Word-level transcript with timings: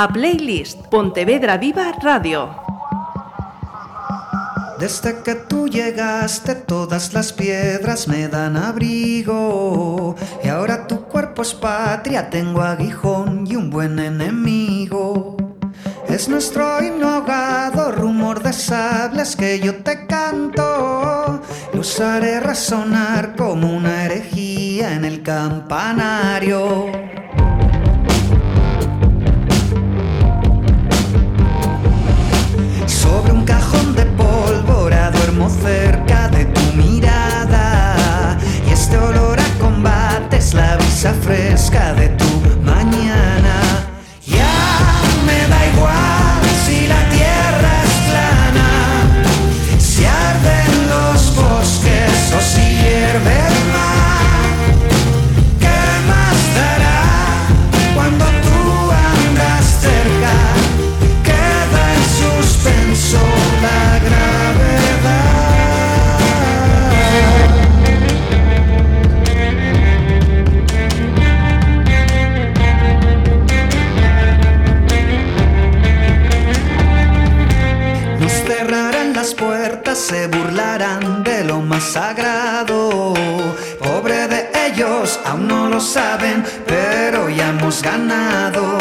a 0.00 0.06
Playlist 0.06 0.78
Pontevedra 0.86 1.56
Viva 1.56 1.90
Radio. 2.00 2.50
Desde 4.78 5.24
que 5.24 5.34
tú 5.34 5.66
llegaste 5.66 6.54
todas 6.54 7.12
las 7.14 7.32
piedras 7.32 8.06
me 8.06 8.28
dan 8.28 8.56
abrigo 8.56 10.14
y 10.44 10.46
ahora 10.46 10.86
tu 10.86 11.02
cuerpo 11.02 11.42
es 11.42 11.52
patria, 11.52 12.30
tengo 12.30 12.62
aguijón 12.62 13.44
y 13.48 13.56
un 13.56 13.70
buen 13.70 13.98
enemigo. 13.98 15.36
Es 16.08 16.28
nuestro 16.28 16.80
inhogado 16.80 17.90
rumor 17.90 18.40
de 18.40 18.52
sables 18.52 19.34
que 19.34 19.58
yo 19.58 19.82
te 19.82 20.06
canto. 20.06 21.40
Lo 21.72 21.80
usaré 21.80 22.38
resonar 22.38 23.34
como 23.34 23.76
una 23.76 24.04
herejía 24.04 24.94
en 24.94 25.04
el 25.04 25.24
campanario. 25.24 27.07
Cerca 35.46 36.28
de 36.28 36.46
tu 36.46 36.60
mirada. 36.74 38.36
Y 38.66 38.72
este 38.72 38.98
olor 38.98 39.38
a 39.38 39.58
combate 39.60 40.38
es 40.38 40.52
la 40.54 40.76
brisa 40.76 41.14
fresca 41.14 41.94
de 41.94 42.08
tu 42.08 42.27
sagrado. 81.80 83.14
Pobre 83.78 84.28
de 84.28 84.50
ellos, 84.66 85.18
aún 85.24 85.48
no 85.48 85.68
lo 85.68 85.80
saben, 85.80 86.44
pero 86.66 87.28
ya 87.28 87.48
hemos 87.50 87.82
ganado. 87.82 88.77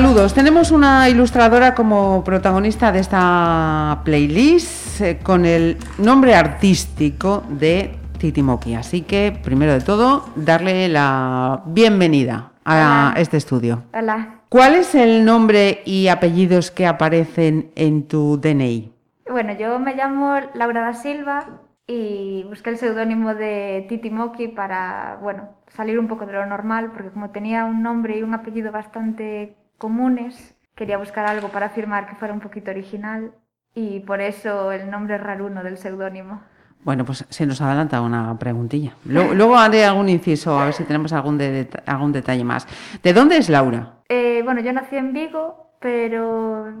Saludos. 0.00 0.32
Tenemos 0.32 0.70
una 0.70 1.10
ilustradora 1.10 1.74
como 1.74 2.24
protagonista 2.24 2.90
de 2.90 3.00
esta 3.00 4.00
playlist 4.02 5.02
eh, 5.02 5.18
con 5.22 5.44
el 5.44 5.76
nombre 5.98 6.34
artístico 6.34 7.44
de 7.50 7.98
Titimoki. 8.16 8.74
Así 8.74 9.02
que, 9.02 9.38
primero 9.44 9.74
de 9.74 9.82
todo, 9.82 10.24
darle 10.36 10.88
la 10.88 11.60
bienvenida 11.66 12.52
a 12.64 13.12
este 13.18 13.36
estudio. 13.36 13.82
Hola. 13.92 14.40
¿Cuál 14.48 14.76
es 14.76 14.94
el 14.94 15.22
nombre 15.26 15.82
y 15.84 16.08
apellidos 16.08 16.70
que 16.70 16.86
aparecen 16.86 17.70
en 17.76 18.08
tu 18.08 18.40
DNI? 18.40 18.94
Bueno, 19.30 19.52
yo 19.52 19.78
me 19.80 19.96
llamo 19.96 20.34
Laura 20.54 20.80
da 20.80 20.94
Silva 20.94 21.60
y 21.86 22.46
busqué 22.48 22.70
el 22.70 22.78
seudónimo 22.78 23.34
de 23.34 23.84
Titimoki 23.86 24.48
para, 24.48 25.18
bueno, 25.20 25.50
salir 25.68 25.98
un 25.98 26.08
poco 26.08 26.24
de 26.24 26.32
lo 26.32 26.46
normal, 26.46 26.90
porque 26.90 27.10
como 27.10 27.28
tenía 27.28 27.66
un 27.66 27.82
nombre 27.82 28.16
y 28.16 28.22
un 28.22 28.32
apellido 28.32 28.72
bastante 28.72 29.59
comunes. 29.80 30.54
Quería 30.76 30.98
buscar 30.98 31.26
algo 31.26 31.48
para 31.48 31.66
afirmar 31.66 32.06
que 32.06 32.14
fuera 32.14 32.32
un 32.32 32.40
poquito 32.40 32.70
original 32.70 33.32
y 33.74 34.00
por 34.00 34.20
eso 34.20 34.70
el 34.70 34.90
nombre 34.90 35.18
raruno 35.18 35.64
del 35.64 35.78
seudónimo. 35.78 36.42
Bueno, 36.82 37.04
pues 37.04 37.26
se 37.28 37.46
nos 37.46 37.60
adelanta 37.60 38.00
una 38.00 38.38
preguntilla. 38.38 38.94
Luego, 39.04 39.56
haré 39.56 39.84
algún 39.84 40.08
inciso, 40.08 40.58
a 40.58 40.66
ver 40.66 40.74
si 40.74 40.84
tenemos 40.84 41.12
algún, 41.12 41.38
algún 41.84 42.12
detalle 42.12 42.44
más. 42.44 42.66
¿De 43.02 43.12
dónde 43.12 43.36
es 43.36 43.48
Laura? 43.48 43.96
Eh, 44.08 44.42
bueno, 44.44 44.60
yo 44.60 44.72
nací 44.72 44.96
en 44.96 45.12
Vigo, 45.12 45.72
pero 45.80 46.72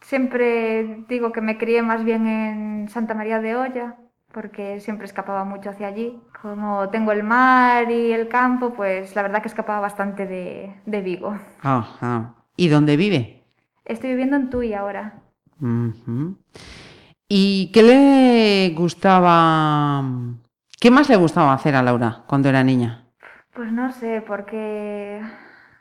siempre 0.00 1.04
digo 1.08 1.32
que 1.32 1.40
me 1.40 1.58
crié 1.58 1.82
más 1.82 2.04
bien 2.04 2.26
en 2.26 2.88
Santa 2.88 3.14
María 3.14 3.40
de 3.40 3.56
Olla, 3.56 3.96
porque 4.34 4.80
siempre 4.80 5.06
escapaba 5.06 5.44
mucho 5.44 5.70
hacia 5.70 5.86
allí. 5.86 6.20
Como 6.42 6.88
tengo 6.90 7.12
el 7.12 7.22
mar 7.22 7.90
y 7.90 8.12
el 8.12 8.28
campo, 8.28 8.74
pues 8.74 9.14
la 9.14 9.22
verdad 9.22 9.40
que 9.40 9.48
escapaba 9.48 9.80
bastante 9.80 10.26
de, 10.26 10.74
de 10.84 11.00
Vigo. 11.00 11.38
¿Y 12.56 12.68
dónde 12.68 12.96
vive? 12.96 13.44
Estoy 13.84 14.10
viviendo 14.10 14.36
en 14.36 14.50
Tui 14.50 14.74
ahora. 14.74 15.20
¿Y 17.28 17.70
qué 17.72 17.82
le 17.82 18.74
gustaba, 18.76 20.04
qué 20.80 20.90
más 20.90 21.08
le 21.08 21.16
gustaba 21.16 21.54
hacer 21.54 21.76
a 21.76 21.82
Laura 21.82 22.24
cuando 22.26 22.48
era 22.48 22.64
niña? 22.64 23.04
Pues 23.54 23.72
no 23.72 23.92
sé, 23.92 24.22
porque 24.26 25.22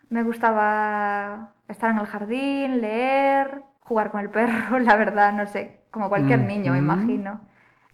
me 0.10 0.24
gustaba 0.24 1.54
estar 1.68 1.90
en 1.90 1.98
el 1.98 2.06
jardín, 2.06 2.82
leer, 2.82 3.64
jugar 3.82 4.12
con 4.12 4.22
el 4.22 4.30
perro, 4.30 4.80
la 4.80 4.96
verdad, 4.96 5.34
no 5.34 5.48
sé, 5.48 5.82
como 5.90 6.08
cualquier 6.08 6.42
niño, 6.42 6.72
me 6.72 6.78
imagino 6.78 7.42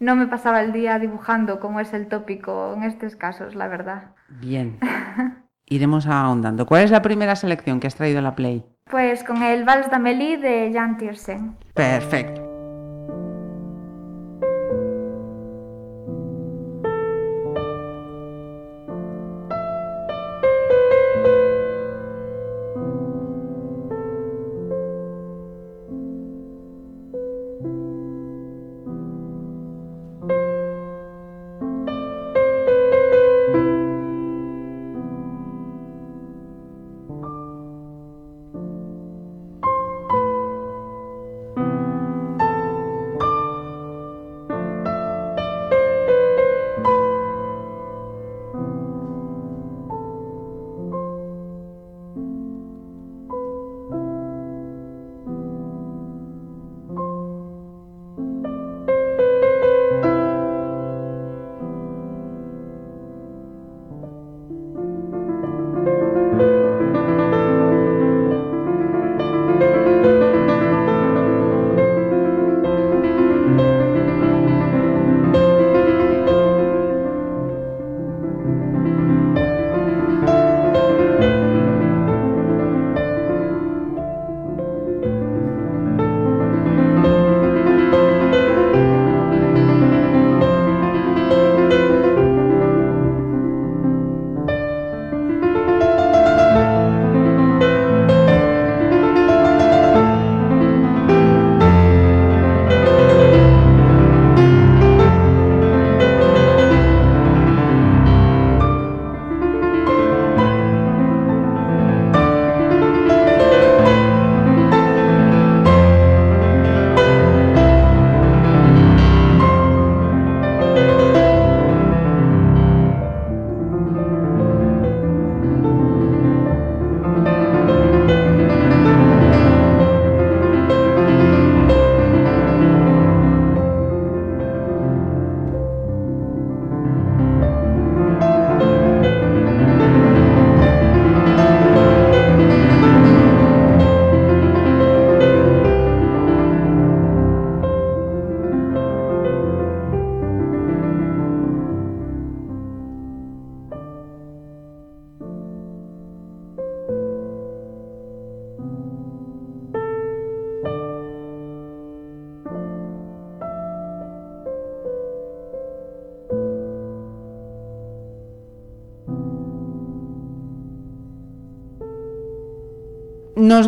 no 0.00 0.16
me 0.16 0.26
pasaba 0.26 0.62
el 0.62 0.72
día 0.72 0.98
dibujando 0.98 1.60
como 1.60 1.78
es 1.78 1.92
el 1.92 2.08
tópico 2.08 2.74
en 2.74 2.82
estos 2.82 3.14
casos, 3.14 3.54
la 3.54 3.68
verdad. 3.68 4.14
Bien. 4.28 4.78
Iremos 5.66 6.06
ahondando. 6.06 6.66
¿Cuál 6.66 6.82
es 6.82 6.90
la 6.90 7.02
primera 7.02 7.36
selección 7.36 7.78
que 7.78 7.86
has 7.86 7.94
traído 7.94 8.18
a 8.18 8.22
la 8.22 8.34
Play? 8.34 8.64
Pues 8.90 9.22
con 9.22 9.42
el 9.42 9.64
Vals 9.64 9.88
d'Amélie 9.88 10.38
de 10.38 10.72
Jan 10.74 10.96
Tiersen. 10.96 11.56
Perfecto. 11.74 12.49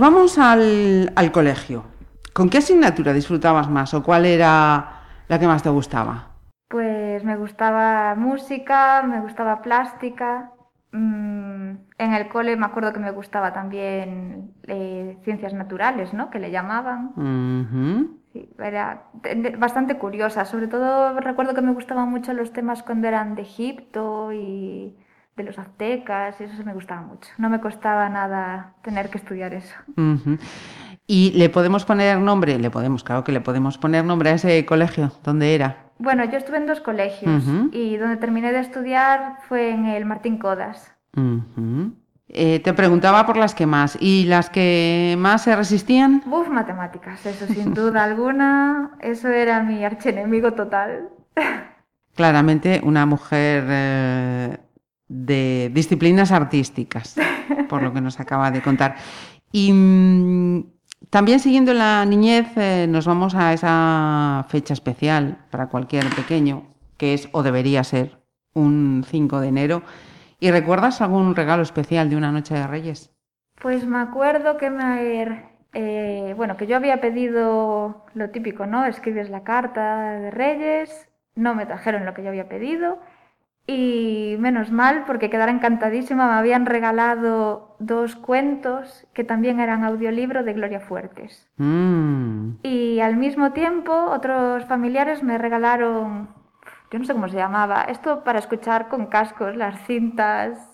Vamos 0.02 0.36
al, 0.36 1.12
al 1.14 1.30
colegio. 1.30 1.84
¿Con 2.32 2.50
qué 2.50 2.58
asignatura 2.58 3.12
disfrutabas 3.12 3.70
más 3.70 3.94
o 3.94 4.02
cuál 4.02 4.26
era 4.26 5.02
la 5.28 5.38
que 5.38 5.46
más 5.46 5.62
te 5.62 5.70
gustaba? 5.70 6.28
Pues 6.68 7.22
me 7.22 7.36
gustaba 7.36 8.14
música, 8.16 9.02
me 9.02 9.20
gustaba 9.20 9.62
plástica. 9.62 10.50
mm, 10.90 11.70
en 11.98 12.14
el 12.14 12.28
cole 12.28 12.56
me 12.56 12.66
acuerdo 12.66 12.92
que 12.92 12.98
me 12.98 13.12
gustaba 13.12 13.52
también 13.52 14.54
eh, 14.66 15.18
ciencias 15.24 15.54
naturales, 15.54 16.12
¿no? 16.12 16.30
Que 16.30 16.40
le 16.40 16.50
llamaban. 16.50 17.12
Sí, 18.32 18.50
era 18.58 19.04
bastante 19.58 19.98
curiosa. 19.98 20.44
Sobre 20.44 20.66
todo 20.66 21.20
recuerdo 21.20 21.54
que 21.54 21.62
me 21.62 21.72
gustaban 21.72 22.08
mucho 22.10 22.32
los 22.32 22.52
temas 22.52 22.82
cuando 22.82 23.06
eran 23.06 23.36
de 23.36 23.42
Egipto 23.42 24.32
y 24.32 24.96
de 25.36 25.44
los 25.44 25.58
aztecas, 25.58 26.40
y 26.40 26.44
eso 26.44 26.64
me 26.64 26.74
gustaba 26.74 27.02
mucho. 27.02 27.30
No 27.38 27.48
me 27.48 27.60
costaba 27.60 28.08
nada 28.08 28.74
tener 28.82 29.08
que 29.08 29.18
estudiar 29.18 29.54
eso. 29.54 29.74
¿Y 31.06 31.32
le 31.32 31.48
podemos 31.48 31.84
poner 31.84 32.18
nombre? 32.18 32.58
Le 32.58 32.70
podemos, 32.70 33.02
claro 33.02 33.24
que 33.24 33.32
le 33.32 33.40
podemos 33.40 33.78
poner 33.78 34.04
nombre 34.04 34.30
a 34.30 34.34
ese 34.34 34.64
colegio. 34.66 35.12
¿Dónde 35.24 35.54
era? 35.54 35.76
Bueno, 35.98 36.24
yo 36.24 36.36
estuve 36.36 36.56
en 36.56 36.66
dos 36.66 36.80
colegios 36.80 37.44
y 37.72 37.96
donde 37.96 38.16
terminé 38.16 38.52
de 38.52 38.60
estudiar 38.60 39.38
fue 39.48 39.70
en 39.70 39.86
el 39.86 40.04
Martín 40.04 40.38
Codas. 40.38 40.92
Eh, 42.28 42.60
te 42.60 42.72
preguntaba 42.72 43.26
por 43.26 43.36
las 43.36 43.54
que 43.54 43.66
más. 43.66 43.96
¿Y 44.00 44.24
las 44.24 44.50
que 44.50 45.16
más 45.18 45.42
se 45.42 45.54
resistían? 45.54 46.22
Buf, 46.26 46.48
matemáticas, 46.48 47.24
eso 47.26 47.46
sin 47.46 47.74
duda 47.74 48.04
alguna. 48.04 48.92
Eso 49.00 49.28
era 49.28 49.62
mi 49.62 49.84
archienemigo 49.84 50.52
total. 50.54 51.10
Claramente 52.14 52.80
una 52.84 53.06
mujer 53.06 53.64
eh, 53.68 54.58
de 55.12 55.70
disciplinas 55.74 56.32
artísticas, 56.32 57.16
por 57.68 57.82
lo 57.82 57.92
que 57.92 58.00
nos 58.00 58.18
acaba 58.18 58.50
de 58.50 58.62
contar. 58.62 58.96
Y 59.52 59.70
mm, 59.72 60.64
también 61.10 61.38
siguiendo 61.38 61.74
la 61.74 62.04
niñez, 62.06 62.56
eh, 62.56 62.86
nos 62.88 63.06
vamos 63.06 63.34
a 63.34 63.52
esa 63.52 64.46
fecha 64.48 64.72
especial 64.72 65.44
para 65.50 65.68
cualquier 65.68 66.06
pequeño, 66.16 66.64
que 66.96 67.12
es 67.12 67.28
o 67.32 67.42
debería 67.42 67.84
ser 67.84 68.18
un 68.54 69.04
5 69.06 69.40
de 69.40 69.48
enero. 69.48 69.82
¿Y 70.40 70.50
recuerdas 70.50 71.02
algún 71.02 71.36
regalo 71.36 71.62
especial 71.62 72.08
de 72.08 72.16
una 72.16 72.32
noche 72.32 72.54
de 72.54 72.66
Reyes? 72.66 73.14
Pues 73.60 73.86
me 73.86 73.98
acuerdo 73.98 74.56
que 74.56 74.70
me, 74.70 75.44
eh, 75.74 76.34
bueno, 76.36 76.56
que 76.56 76.66
yo 76.66 76.76
había 76.76 77.00
pedido 77.02 78.06
lo 78.14 78.30
típico, 78.30 78.66
¿no? 78.66 78.86
Escribes 78.86 79.28
la 79.28 79.44
carta 79.44 80.12
de 80.12 80.30
Reyes, 80.30 81.08
no 81.34 81.54
me 81.54 81.66
trajeron 81.66 82.06
lo 82.06 82.14
que 82.14 82.22
yo 82.22 82.30
había 82.30 82.48
pedido 82.48 82.98
y 83.66 84.36
menos 84.38 84.70
mal 84.70 85.04
porque 85.06 85.30
quedara 85.30 85.52
encantadísima, 85.52 86.26
me 86.26 86.34
habían 86.34 86.66
regalado 86.66 87.76
dos 87.78 88.16
cuentos 88.16 89.06
que 89.14 89.24
también 89.24 89.60
eran 89.60 89.84
audiolibro 89.84 90.42
de 90.42 90.52
Gloria 90.52 90.80
Fuertes. 90.80 91.48
Mm, 91.58 92.56
Y 92.62 93.00
al 93.00 93.16
mismo 93.16 93.52
tiempo 93.52 93.92
otros 93.92 94.64
familiares 94.64 95.22
me 95.22 95.38
regalaron, 95.38 96.28
yo 96.90 96.98
no 96.98 97.04
sé 97.04 97.12
cómo 97.12 97.28
se 97.28 97.36
llamaba, 97.36 97.84
esto 97.84 98.24
para 98.24 98.40
escuchar 98.40 98.88
con 98.88 99.06
cascos, 99.06 99.56
las 99.56 99.80
cintas 99.86 100.71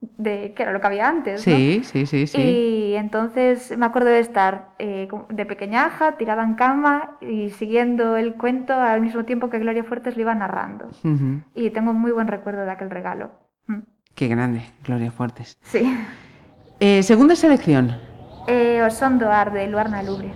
de, 0.00 0.52
que 0.54 0.62
era 0.62 0.72
lo 0.72 0.80
que 0.80 0.86
había 0.86 1.08
antes, 1.08 1.46
¿no? 1.46 1.56
sí, 1.56 1.82
sí, 1.84 2.06
sí, 2.06 2.26
sí. 2.26 2.40
Y 2.40 2.94
entonces 2.96 3.76
me 3.76 3.86
acuerdo 3.86 4.08
de 4.10 4.20
estar 4.20 4.70
eh, 4.78 5.08
de 5.28 5.46
pequeñaja, 5.46 6.16
tirada 6.16 6.44
en 6.44 6.54
cama 6.54 7.16
y 7.20 7.50
siguiendo 7.50 8.16
el 8.16 8.34
cuento 8.34 8.74
al 8.74 9.00
mismo 9.00 9.24
tiempo 9.24 9.50
que 9.50 9.58
Gloria 9.58 9.84
Fuertes 9.84 10.16
lo 10.16 10.22
iba 10.22 10.34
narrando. 10.34 10.90
Y 11.54 11.70
tengo 11.70 11.90
un 11.90 12.00
muy 12.00 12.12
buen 12.12 12.28
recuerdo 12.28 12.64
de 12.64 12.70
aquel 12.70 12.90
regalo. 12.90 13.30
Mm, 13.66 13.80
Qué 14.14 14.28
grande, 14.28 14.62
Gloria 14.84 15.10
Fuertes. 15.10 15.58
Sí. 15.62 15.94
Eh, 16.80 17.02
segunda 17.02 17.34
selección. 17.36 17.96
Eh, 18.46 18.82
Osondo 18.82 19.30
Ar 19.30 19.52
de 19.52 19.66
Luarna 19.66 20.02
Lubre. 20.02 20.32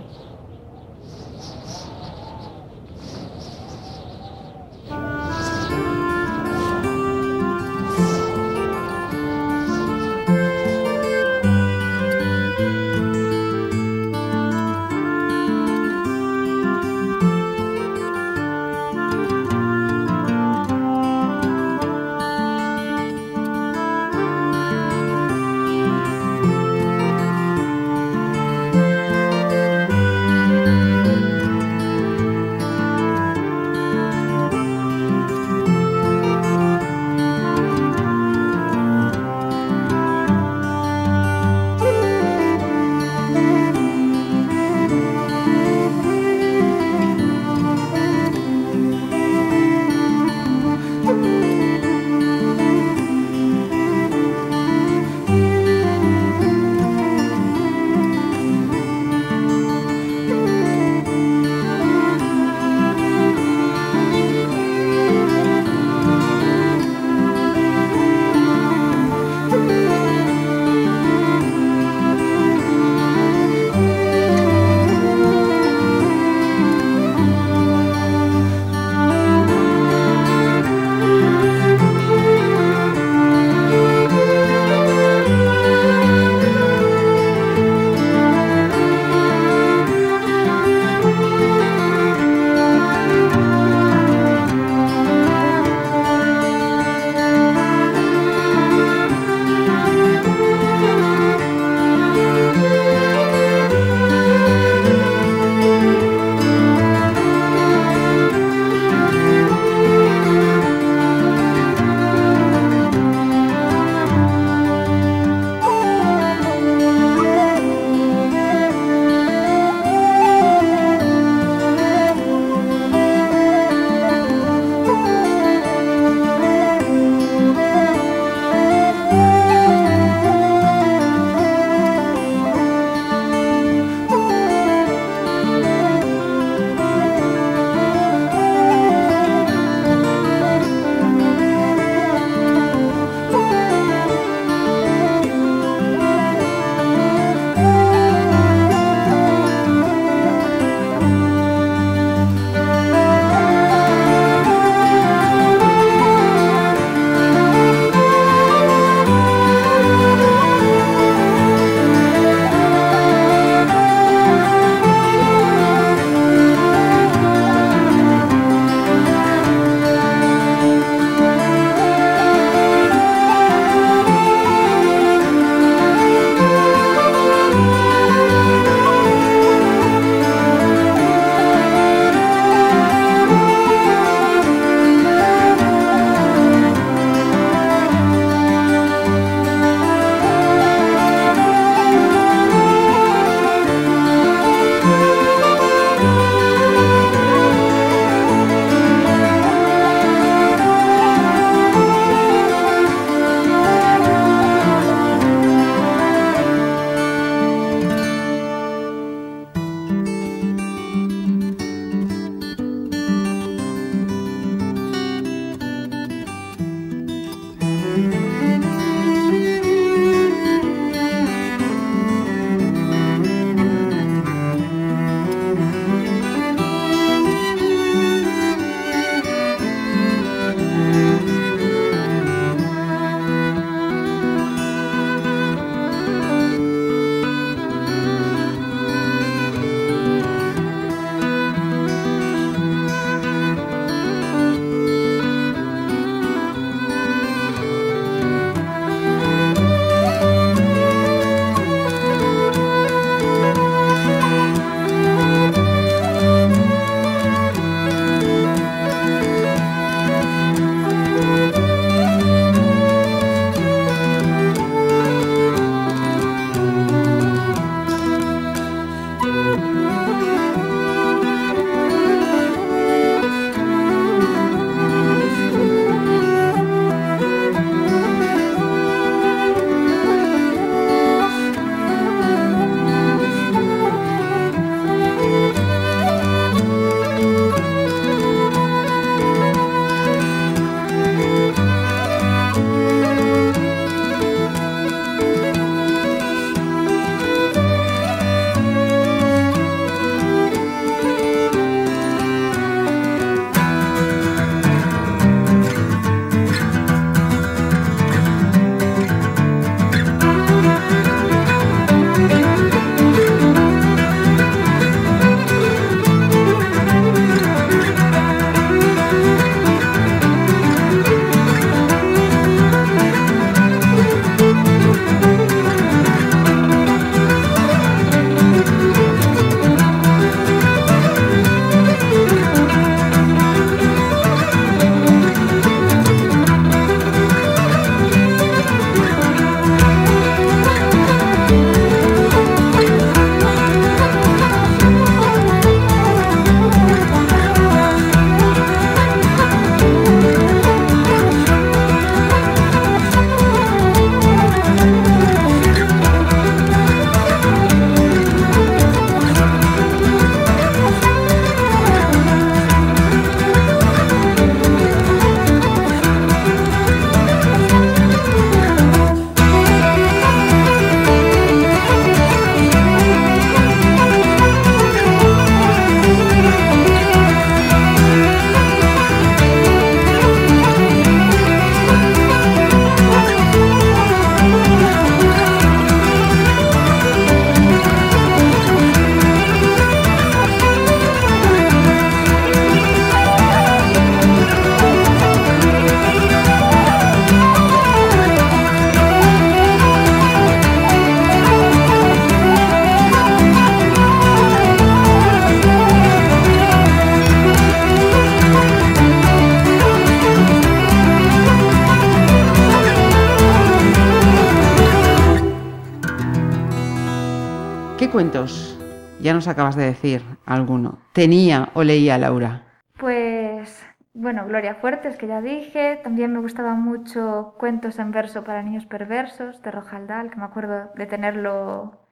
Nos 419.41 419.47
acabas 419.47 419.75
de 419.75 419.85
decir 419.85 420.21
alguno. 420.45 420.99
¿Tenía 421.13 421.69
o 421.73 421.83
leía 421.83 422.19
Laura? 422.19 422.61
Pues, 422.99 423.83
bueno, 424.13 424.45
Gloria 424.45 424.75
Fuertes, 424.75 425.17
que 425.17 425.25
ya 425.25 425.41
dije. 425.41 425.99
También 426.03 426.31
me 426.31 426.39
gustaban 426.39 426.79
mucho 426.83 427.55
cuentos 427.57 427.97
en 427.97 428.11
verso 428.11 428.43
para 428.43 428.61
niños 428.61 428.85
perversos 428.85 429.59
de 429.63 429.71
Rojaldal, 429.71 430.29
que 430.29 430.35
me 430.35 430.45
acuerdo 430.45 430.91
de 430.95 431.07
tenerlo 431.07 432.07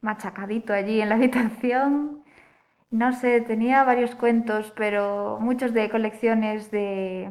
machacadito 0.00 0.72
allí 0.72 1.00
en 1.00 1.10
la 1.10 1.14
habitación. 1.14 2.24
No 2.90 3.12
sé, 3.12 3.40
tenía 3.42 3.84
varios 3.84 4.16
cuentos, 4.16 4.72
pero 4.76 5.38
muchos 5.40 5.72
de 5.72 5.88
colecciones 5.88 6.72
de 6.72 7.30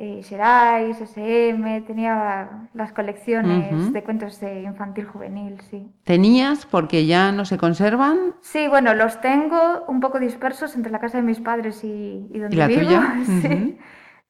eh, 0.00 0.20
SM, 0.22 1.80
tenía 1.82 2.68
las 2.74 2.92
colecciones 2.92 3.72
Ujú. 3.82 3.92
de 3.92 4.02
cuentos 4.02 4.40
de 4.40 4.62
infantil 4.62 5.04
juvenil, 5.04 5.60
sí. 5.70 5.92
¿Tenías 6.04 6.66
porque 6.66 7.06
ya 7.06 7.32
no 7.32 7.44
se 7.44 7.58
conservan? 7.58 8.34
Sí, 8.40 8.66
bueno, 8.68 8.94
los 8.94 9.20
tengo 9.20 9.84
un 9.88 10.00
poco 10.00 10.18
dispersos 10.18 10.74
entre 10.74 10.90
la 10.90 11.00
casa 11.00 11.18
de 11.18 11.24
mis 11.24 11.40
padres 11.40 11.84
y, 11.84 12.26
y 12.32 12.38
donde 12.38 12.56
¿Y 12.56 12.58
la 12.58 12.66
vivo. 12.68 12.82
tuya? 12.82 13.14
sí. 13.24 13.48
Ujú. 13.48 13.78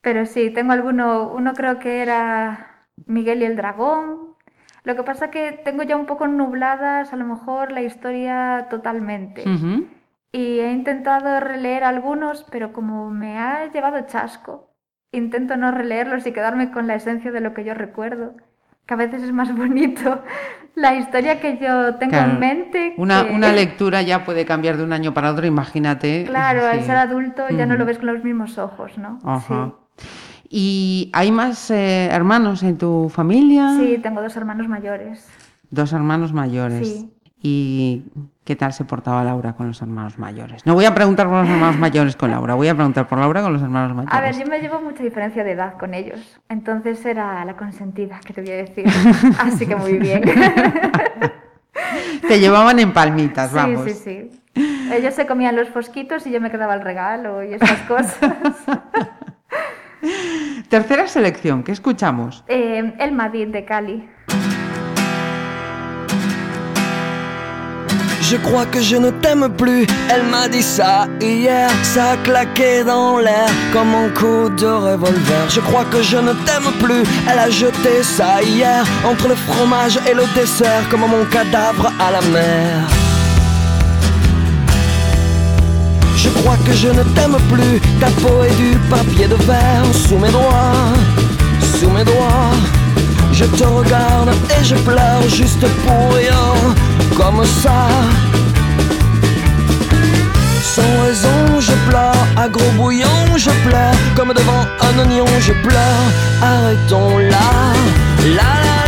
Pero 0.02 0.26
sí, 0.26 0.50
tengo 0.50 0.72
alguno, 0.72 1.30
uno 1.32 1.52
creo 1.54 1.78
que 1.78 2.02
era 2.02 2.86
Miguel 3.06 3.42
y 3.42 3.44
el 3.44 3.56
dragón. 3.56 4.34
Lo 4.82 4.96
que 4.96 5.02
pasa 5.02 5.30
que 5.30 5.52
tengo 5.52 5.82
ya 5.82 5.96
un 5.96 6.06
poco 6.06 6.26
nubladas 6.26 7.12
a 7.12 7.16
lo 7.16 7.24
mejor 7.26 7.70
la 7.70 7.82
historia 7.82 8.66
totalmente. 8.70 9.44
Ujú. 9.48 9.86
Y 10.32 10.60
he 10.60 10.72
intentado 10.72 11.38
releer 11.40 11.84
algunos, 11.84 12.44
pero 12.50 12.72
como 12.72 13.10
me 13.10 13.38
ha 13.38 13.66
llevado 13.70 14.00
chasco, 14.06 14.69
intento 15.12 15.56
no 15.56 15.70
releerlos 15.70 16.26
y 16.26 16.32
quedarme 16.32 16.70
con 16.70 16.86
la 16.86 16.94
esencia 16.94 17.32
de 17.32 17.40
lo 17.40 17.54
que 17.54 17.64
yo 17.64 17.74
recuerdo, 17.74 18.34
que 18.86 18.94
a 18.94 18.96
veces 18.96 19.22
es 19.22 19.32
más 19.32 19.54
bonito 19.56 20.22
la 20.74 20.94
historia 20.94 21.40
que 21.40 21.58
yo 21.58 21.96
tengo 21.96 22.12
Claro, 22.12 22.32
en 22.32 22.38
mente. 22.40 22.94
Una, 22.96 23.26
que- 23.26 23.34
una 23.34 23.52
lectura 23.52 24.02
ya 24.02 24.24
puede 24.24 24.44
cambiar 24.44 24.76
de 24.76 24.84
un 24.84 24.92
año 24.92 25.12
para 25.14 25.30
otro, 25.32 25.46
imagínate. 25.46 26.24
Claro, 26.26 26.66
al 26.66 26.82
ser 26.84 26.96
adulto 26.96 27.48
ya 27.50 27.66
no 27.66 27.76
lo 27.76 27.84
ves 27.84 27.98
con 27.98 28.06
los 28.06 28.22
mismos 28.24 28.56
ojos, 28.58 28.96
¿no? 28.98 29.18
Ajá. 29.24 29.72
¿Y 30.48 31.10
hay 31.12 31.30
más 31.30 31.70
eh, 31.70 32.06
hermanos 32.10 32.62
en 32.62 32.76
tu 32.78 33.08
familia? 33.08 33.74
Sí, 33.78 33.98
tengo 34.02 34.20
dos 34.22 34.36
hermanos 34.36 34.66
mayores. 34.68 35.28
Dos 35.70 35.92
hermanos 35.92 36.32
mayores. 36.32 36.88
Sí. 36.88 37.10
¿Y 37.42 38.02
qué 38.50 38.56
tal 38.56 38.72
se 38.72 38.84
portaba 38.84 39.22
Laura 39.22 39.52
con 39.52 39.68
los 39.68 39.80
hermanos 39.80 40.18
mayores? 40.18 40.66
No 40.66 40.74
voy 40.74 40.84
a 40.84 40.92
preguntar 40.92 41.28
por 41.28 41.36
los 41.36 41.48
hermanos 41.48 41.78
mayores 41.78 42.16
con 42.16 42.32
Laura, 42.32 42.54
voy 42.54 42.66
a 42.66 42.74
preguntar 42.74 43.06
por 43.06 43.20
Laura 43.20 43.42
con 43.42 43.52
los 43.52 43.62
hermanos 43.62 43.94
mayores. 43.94 44.12
A 44.12 44.20
ver, 44.20 44.36
yo 44.36 44.44
me 44.44 44.58
llevo 44.58 44.80
mucha 44.80 45.04
diferencia 45.04 45.44
de 45.44 45.52
edad 45.52 45.74
con 45.78 45.94
ellos, 45.94 46.18
entonces 46.48 47.06
era 47.06 47.44
la 47.44 47.54
consentida, 47.56 48.18
que 48.26 48.32
te 48.32 48.40
voy 48.40 48.50
a 48.50 48.56
decir. 48.56 48.86
Así 49.38 49.68
que 49.68 49.76
muy 49.76 49.98
bien. 49.98 50.22
Te 52.26 52.40
llevaban 52.40 52.80
en 52.80 52.92
palmitas, 52.92 53.50
Sí, 53.50 53.56
vamos. 53.56 53.84
sí, 53.84 54.30
sí. 54.56 54.62
Ellos 54.92 55.14
se 55.14 55.26
comían 55.28 55.54
los 55.54 55.68
fosquitos 55.68 56.26
y 56.26 56.32
yo 56.32 56.40
me 56.40 56.50
quedaba 56.50 56.74
el 56.74 56.80
regalo 56.80 57.44
y 57.44 57.54
esas 57.54 57.78
cosas. 57.82 58.18
Tercera 60.68 61.06
selección, 61.06 61.62
¿qué 61.62 61.70
escuchamos? 61.70 62.42
Eh, 62.48 62.94
el 62.98 63.12
Madrid 63.12 63.46
de 63.46 63.64
Cali. 63.64 64.08
Je 68.30 68.36
crois 68.36 68.64
que 68.64 68.80
je 68.80 68.94
ne 68.94 69.10
t'aime 69.10 69.48
plus, 69.58 69.88
elle 70.08 70.22
m'a 70.22 70.46
dit 70.46 70.62
ça 70.62 71.08
hier, 71.20 71.68
ça 71.82 72.12
a 72.12 72.16
claqué 72.18 72.84
dans 72.84 73.18
l'air 73.18 73.50
comme 73.72 73.92
un 73.92 74.08
coup 74.10 74.48
de 74.56 74.66
revolver. 74.66 75.48
Je 75.48 75.58
crois 75.58 75.84
que 75.86 76.00
je 76.00 76.16
ne 76.16 76.32
t'aime 76.44 76.70
plus, 76.78 77.02
elle 77.28 77.40
a 77.40 77.50
jeté 77.50 78.04
ça 78.04 78.40
hier 78.40 78.86
entre 79.04 79.26
le 79.26 79.34
fromage 79.34 79.98
et 80.08 80.14
le 80.14 80.22
dessert 80.36 80.88
comme 80.90 81.00
mon 81.00 81.24
cadavre 81.24 81.90
à 81.98 82.12
la 82.12 82.20
mer. 82.30 82.88
Je 86.14 86.28
crois 86.28 86.56
que 86.64 86.72
je 86.72 86.86
ne 86.86 87.02
t'aime 87.14 87.36
plus, 87.52 87.80
ta 87.98 88.10
peau 88.22 88.44
est 88.44 88.54
du 88.54 88.78
papier 88.88 89.26
de 89.26 89.34
verre 89.34 89.92
sous 89.92 90.18
mes 90.18 90.30
doigts, 90.30 90.94
sous 91.80 91.90
mes 91.90 92.04
doigts. 92.04 92.54
Je 93.32 93.44
te 93.46 93.64
regarde 93.64 94.30
et 94.56 94.62
je 94.62 94.76
pleure 94.76 95.22
juste 95.28 95.66
pour 95.84 96.14
rien, 96.14 96.44
comme 97.20 97.44
ça. 97.44 97.88
Sans 100.74 100.92
raison, 101.02 101.60
je 101.60 101.72
pleure, 101.88 102.26
à 102.36 102.48
gros 102.48 102.70
bouillon, 102.76 103.18
je 103.36 103.50
pleure, 103.66 103.94
comme 104.16 104.32
devant 104.32 104.64
un 104.86 104.98
oignon, 104.98 105.26
je 105.40 105.52
pleure. 105.66 106.04
Arrêtons 106.42 107.18
là, 107.18 107.48
la 108.36 108.52
la 108.66 108.79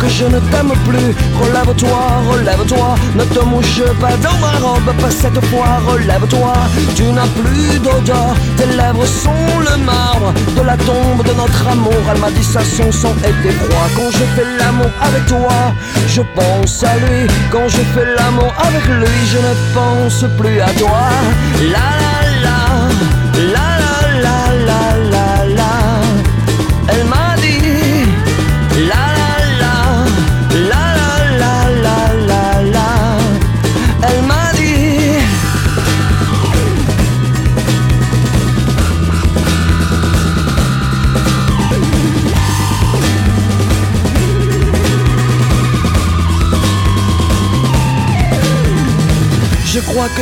que 0.00 0.08
je 0.08 0.24
ne 0.24 0.40
t'aime 0.50 0.72
plus. 0.88 1.10
Relève-toi, 1.40 2.00
relève-toi, 2.30 2.94
ne 3.16 3.24
te 3.24 3.40
mouche 3.44 3.82
pas 4.00 4.16
dans 4.22 4.38
ma 4.38 4.52
robe, 4.66 4.90
pas 5.00 5.10
cette 5.10 5.44
fois. 5.46 5.80
Relève-toi, 5.86 6.52
tu 6.94 7.04
n'as 7.04 7.30
plus 7.40 7.78
d'odeur. 7.78 8.34
Tes 8.56 8.66
lèvres 8.66 9.06
sont 9.06 9.58
le 9.60 9.76
marbre 9.84 10.32
de 10.56 10.62
la 10.62 10.76
tombe 10.76 11.22
de 11.24 11.34
notre 11.34 11.68
amour. 11.68 12.00
Elle 12.10 12.20
m'a 12.20 12.30
dit 12.30 12.44
ça, 12.44 12.60
son 12.64 12.90
sang 12.90 13.14
était 13.18 13.56
froid. 13.62 13.86
Quand 13.96 14.10
je 14.10 14.24
fais 14.34 14.48
l'amour 14.58 14.90
avec 15.00 15.26
toi, 15.26 15.74
je 16.08 16.22
pense 16.34 16.84
à 16.84 16.96
lui. 16.96 17.26
Quand 17.50 17.68
je 17.68 17.82
fais 17.94 18.06
l'amour 18.16 18.52
avec 18.58 18.84
lui, 18.86 19.18
je 19.32 19.38
ne 19.38 19.54
pense 19.74 20.24
plus 20.38 20.60
à 20.60 20.70
toi. 20.78 22.13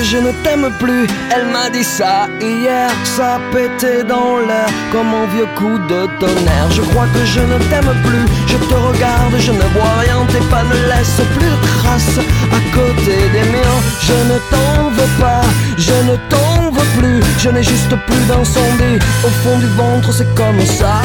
Je 0.04 0.18
ne 0.18 0.32
t'aime 0.42 0.70
plus. 0.78 1.06
Elle 1.34 1.46
m'a 1.46 1.70
dit 1.70 1.84
ça 1.84 2.28
hier, 2.40 2.90
ça 3.04 3.40
pétait 3.52 4.04
dans 4.04 4.38
l'air 4.38 4.68
comme 4.90 5.12
un 5.14 5.26
vieux 5.34 5.48
coup 5.56 5.78
de 5.88 6.06
tonnerre. 6.20 6.70
Je 6.70 6.82
crois 6.82 7.06
que 7.14 7.24
je 7.24 7.40
ne 7.40 7.58
t'aime 7.70 7.94
plus. 8.04 8.26
Je 8.46 8.56
te 8.56 8.74
regarde, 8.74 9.34
je 9.38 9.52
ne 9.52 9.66
vois 9.74 9.96
rien. 10.04 10.26
Tes 10.32 10.44
pas 10.50 10.64
ne 10.64 10.74
laissent 10.90 11.26
plus 11.36 11.50
de 11.50 11.68
traces 11.78 12.18
à 12.58 12.60
côté 12.74 13.16
des 13.34 13.46
miens. 13.54 13.80
Je 14.00 14.16
ne 14.32 14.38
t'en 14.50 14.90
veux 14.90 15.12
pas, 15.20 15.42
je 15.76 15.96
ne 16.10 16.16
t'en 16.30 16.70
veux 16.70 16.90
plus. 16.98 17.20
Je 17.38 17.50
n'ai 17.50 17.62
juste 17.62 17.94
plus 18.06 18.24
d'incendie 18.28 18.98
au 19.24 19.28
fond 19.42 19.58
du 19.58 19.68
ventre, 19.68 20.12
c'est 20.12 20.34
comme 20.34 20.60
ça. 20.66 21.00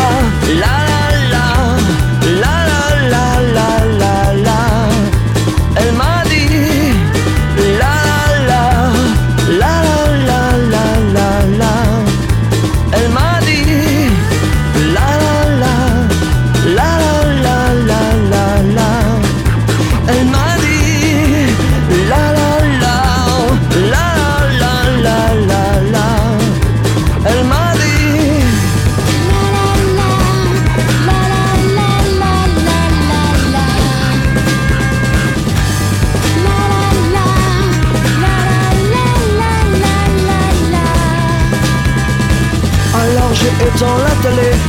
La 0.59 1.06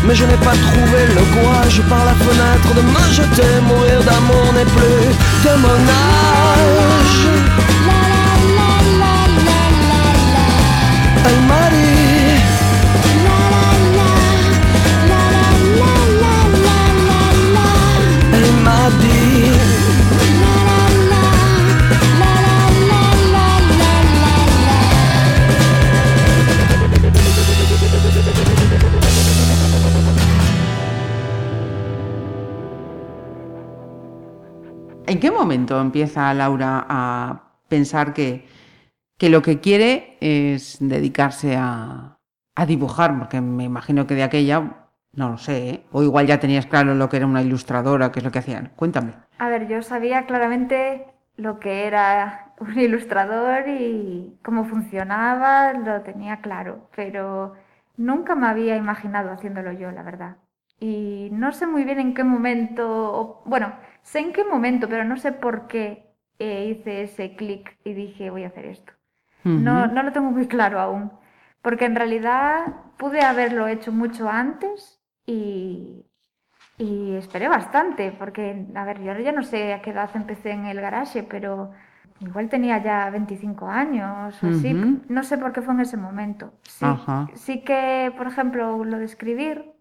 mais 0.08 0.14
je 0.14 0.24
n'ai 0.24 0.38
pas 0.38 0.56
trouvé 0.66 1.00
le 1.06 1.22
courage 1.34 1.82
par 1.86 2.02
la 2.06 2.14
fenêtre 2.14 2.74
de 2.74 2.80
me 2.80 3.12
jeter. 3.12 3.52
Mourir 3.68 4.00
d'amour 4.08 4.46
n'est 4.54 4.70
plus 4.76 5.04
de 5.44 5.54
mon 5.64 5.80
âge. 6.06 7.28
Elle 11.26 11.40
empieza 35.80 36.32
Laura 36.34 36.84
a 36.88 37.42
pensar 37.68 38.14
que, 38.14 38.46
que 39.18 39.28
lo 39.30 39.42
que 39.42 39.60
quiere 39.60 40.16
es 40.20 40.78
dedicarse 40.80 41.56
a, 41.56 42.18
a 42.54 42.66
dibujar? 42.66 43.18
Porque 43.18 43.40
me 43.40 43.64
imagino 43.64 44.06
que 44.06 44.14
de 44.14 44.22
aquella, 44.22 44.88
no 45.12 45.30
lo 45.30 45.38
sé, 45.38 45.70
¿eh? 45.70 45.84
o 45.92 46.02
igual 46.02 46.26
ya 46.26 46.40
tenías 46.40 46.66
claro 46.66 46.94
lo 46.94 47.08
que 47.08 47.18
era 47.18 47.26
una 47.26 47.42
ilustradora, 47.42 48.10
qué 48.10 48.20
es 48.20 48.24
lo 48.24 48.30
que 48.30 48.40
hacían. 48.40 48.72
Cuéntame. 48.76 49.14
A 49.38 49.48
ver, 49.48 49.68
yo 49.68 49.82
sabía 49.82 50.26
claramente 50.26 51.06
lo 51.36 51.58
que 51.60 51.86
era 51.86 52.52
un 52.60 52.78
ilustrador 52.78 53.68
y 53.68 54.38
cómo 54.44 54.64
funcionaba, 54.64 55.72
lo 55.72 56.02
tenía 56.02 56.40
claro, 56.40 56.88
pero 56.94 57.54
nunca 57.96 58.34
me 58.34 58.48
había 58.48 58.76
imaginado 58.76 59.30
haciéndolo 59.30 59.72
yo, 59.72 59.90
la 59.90 60.02
verdad. 60.02 60.36
Y 60.80 61.28
no 61.32 61.52
sé 61.52 61.66
muy 61.66 61.84
bien 61.84 61.98
en 61.98 62.14
qué 62.14 62.24
momento, 62.24 63.42
bueno, 63.44 63.72
sé 64.10 64.18
en 64.20 64.32
qué 64.32 64.44
momento, 64.44 64.88
pero 64.88 65.04
no 65.04 65.16
sé 65.16 65.32
por 65.32 65.66
qué 65.68 65.84
eh, 66.38 66.66
hice 66.66 67.02
ese 67.02 67.36
clic 67.36 67.78
y 67.84 67.94
dije 67.94 68.30
voy 68.30 68.44
a 68.44 68.48
hacer 68.48 68.66
esto. 68.66 68.92
No, 69.54 69.86
no 69.88 70.02
lo 70.02 70.12
tengo 70.12 70.30
muy 70.30 70.46
claro 70.54 70.80
aún, 70.80 71.12
porque 71.62 71.86
en 71.86 71.96
realidad 71.96 72.66
pude 72.98 73.22
haberlo 73.22 73.68
hecho 73.68 73.92
mucho 73.92 74.28
antes 74.28 75.00
y, 75.26 76.06
y 76.78 77.16
esperé 77.16 77.48
bastante, 77.48 78.12
porque, 78.12 78.66
a 78.74 78.84
ver, 78.84 79.00
yo 79.02 79.10
ahora 79.12 79.22
ya 79.22 79.32
no 79.32 79.42
sé 79.42 79.72
a 79.74 79.82
qué 79.82 79.90
edad 79.90 80.10
empecé 80.14 80.52
en 80.52 80.66
el 80.66 80.80
garaje, 80.80 81.22
pero 81.24 81.72
igual 82.20 82.48
tenía 82.48 82.82
ya 82.82 83.10
25 83.10 83.68
años 83.68 84.42
o 84.42 84.48
así, 84.48 84.80
no 85.08 85.22
sé 85.24 85.38
por 85.38 85.52
qué 85.52 85.62
fue 85.62 85.74
en 85.74 85.80
ese 85.80 85.96
momento. 85.96 86.52
Sí, 86.62 86.86
Ajá. 86.86 87.28
sí 87.34 87.64
que, 87.64 88.12
por 88.16 88.26
ejemplo, 88.28 88.84
lo 88.84 88.98
de 88.98 89.04
escribir, 89.06 89.72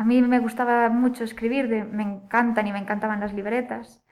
a 0.00 0.04
mí 0.04 0.22
me 0.22 0.38
gustaba 0.40 0.88
mucho 0.90 1.24
escribir, 1.24 1.68
de- 1.68 1.84
me 1.84 2.02
encantan 2.04 2.66
y 2.66 2.72
me 2.72 2.78
encantaban 2.78 3.20
las 3.20 3.32
libretas. 3.34 4.02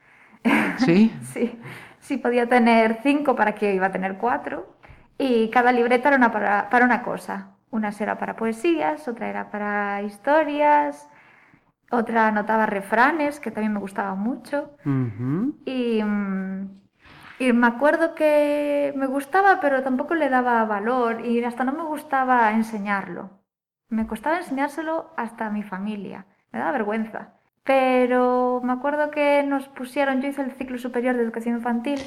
Sí. 0.85 1.11
Sí, 1.33 1.59
sí 1.99 2.17
podía 2.17 2.47
tener 2.47 2.99
cinco, 3.03 3.35
¿para 3.35 3.55
qué 3.55 3.73
iba 3.73 3.87
a 3.87 3.91
tener 3.91 4.17
cuatro? 4.17 4.77
Y 5.17 5.49
cada 5.49 5.71
libreta 5.71 6.09
era 6.09 6.17
una 6.17 6.31
para, 6.31 6.69
para 6.69 6.85
una 6.85 7.03
cosa. 7.03 7.55
Una 7.71 7.89
era 7.99 8.17
para 8.17 8.35
poesías, 8.35 9.07
otra 9.07 9.29
era 9.29 9.51
para 9.51 10.01
historias, 10.03 11.09
otra 11.91 12.27
anotaba 12.27 12.65
refranes, 12.65 13.39
que 13.39 13.51
también 13.51 13.73
me 13.73 13.79
gustaba 13.79 14.15
mucho. 14.15 14.71
Y, 15.65 16.03
mm, 16.03 16.81
y 17.39 17.53
me 17.53 17.67
acuerdo 17.67 18.15
que 18.15 18.93
me 18.97 19.07
gustaba, 19.07 19.59
pero 19.61 19.83
tampoco 19.83 20.15
le 20.15 20.29
daba 20.29 20.65
valor 20.65 21.25
y 21.25 21.43
hasta 21.43 21.63
no 21.65 21.73
me 21.73 21.83
gustaba 21.83 22.51
enseñarlo. 22.53 23.36
Me 23.89 24.05
costaba 24.07 24.37
enseñárselo 24.37 25.11
hasta 25.17 25.47
a 25.47 25.49
mi 25.49 25.63
familia. 25.63 26.25
Me 26.51 26.59
daba 26.59 26.71
vergüenza. 26.71 27.29
Pero 27.63 28.61
me 28.63 28.71
acuerdo 28.73 29.11
que 29.11 29.43
nos 29.43 29.67
pusieron, 29.67 30.21
yo 30.21 30.29
hice 30.29 30.41
el 30.41 30.51
ciclo 30.51 30.77
superior 30.77 31.15
de 31.15 31.23
educación 31.23 31.55
infantil 31.57 31.99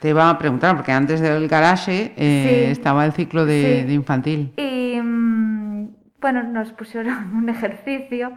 Te 0.00 0.08
iba 0.10 0.28
a 0.28 0.38
preguntar, 0.38 0.74
porque 0.76 0.92
antes 0.92 1.20
del 1.20 1.48
garage 1.48 2.12
eh, 2.16 2.64
Sí. 2.66 2.70
estaba 2.72 3.06
el 3.06 3.12
ciclo 3.12 3.46
de, 3.46 3.80
Sí. 3.82 3.86
de 3.86 3.92
infantil. 3.94 4.52
Y 4.56 5.00
mm, 5.00 5.88
bueno, 6.20 6.42
nos 6.42 6.72
pusieron 6.72 7.34
un 7.36 7.48
ejercicio. 7.48 8.32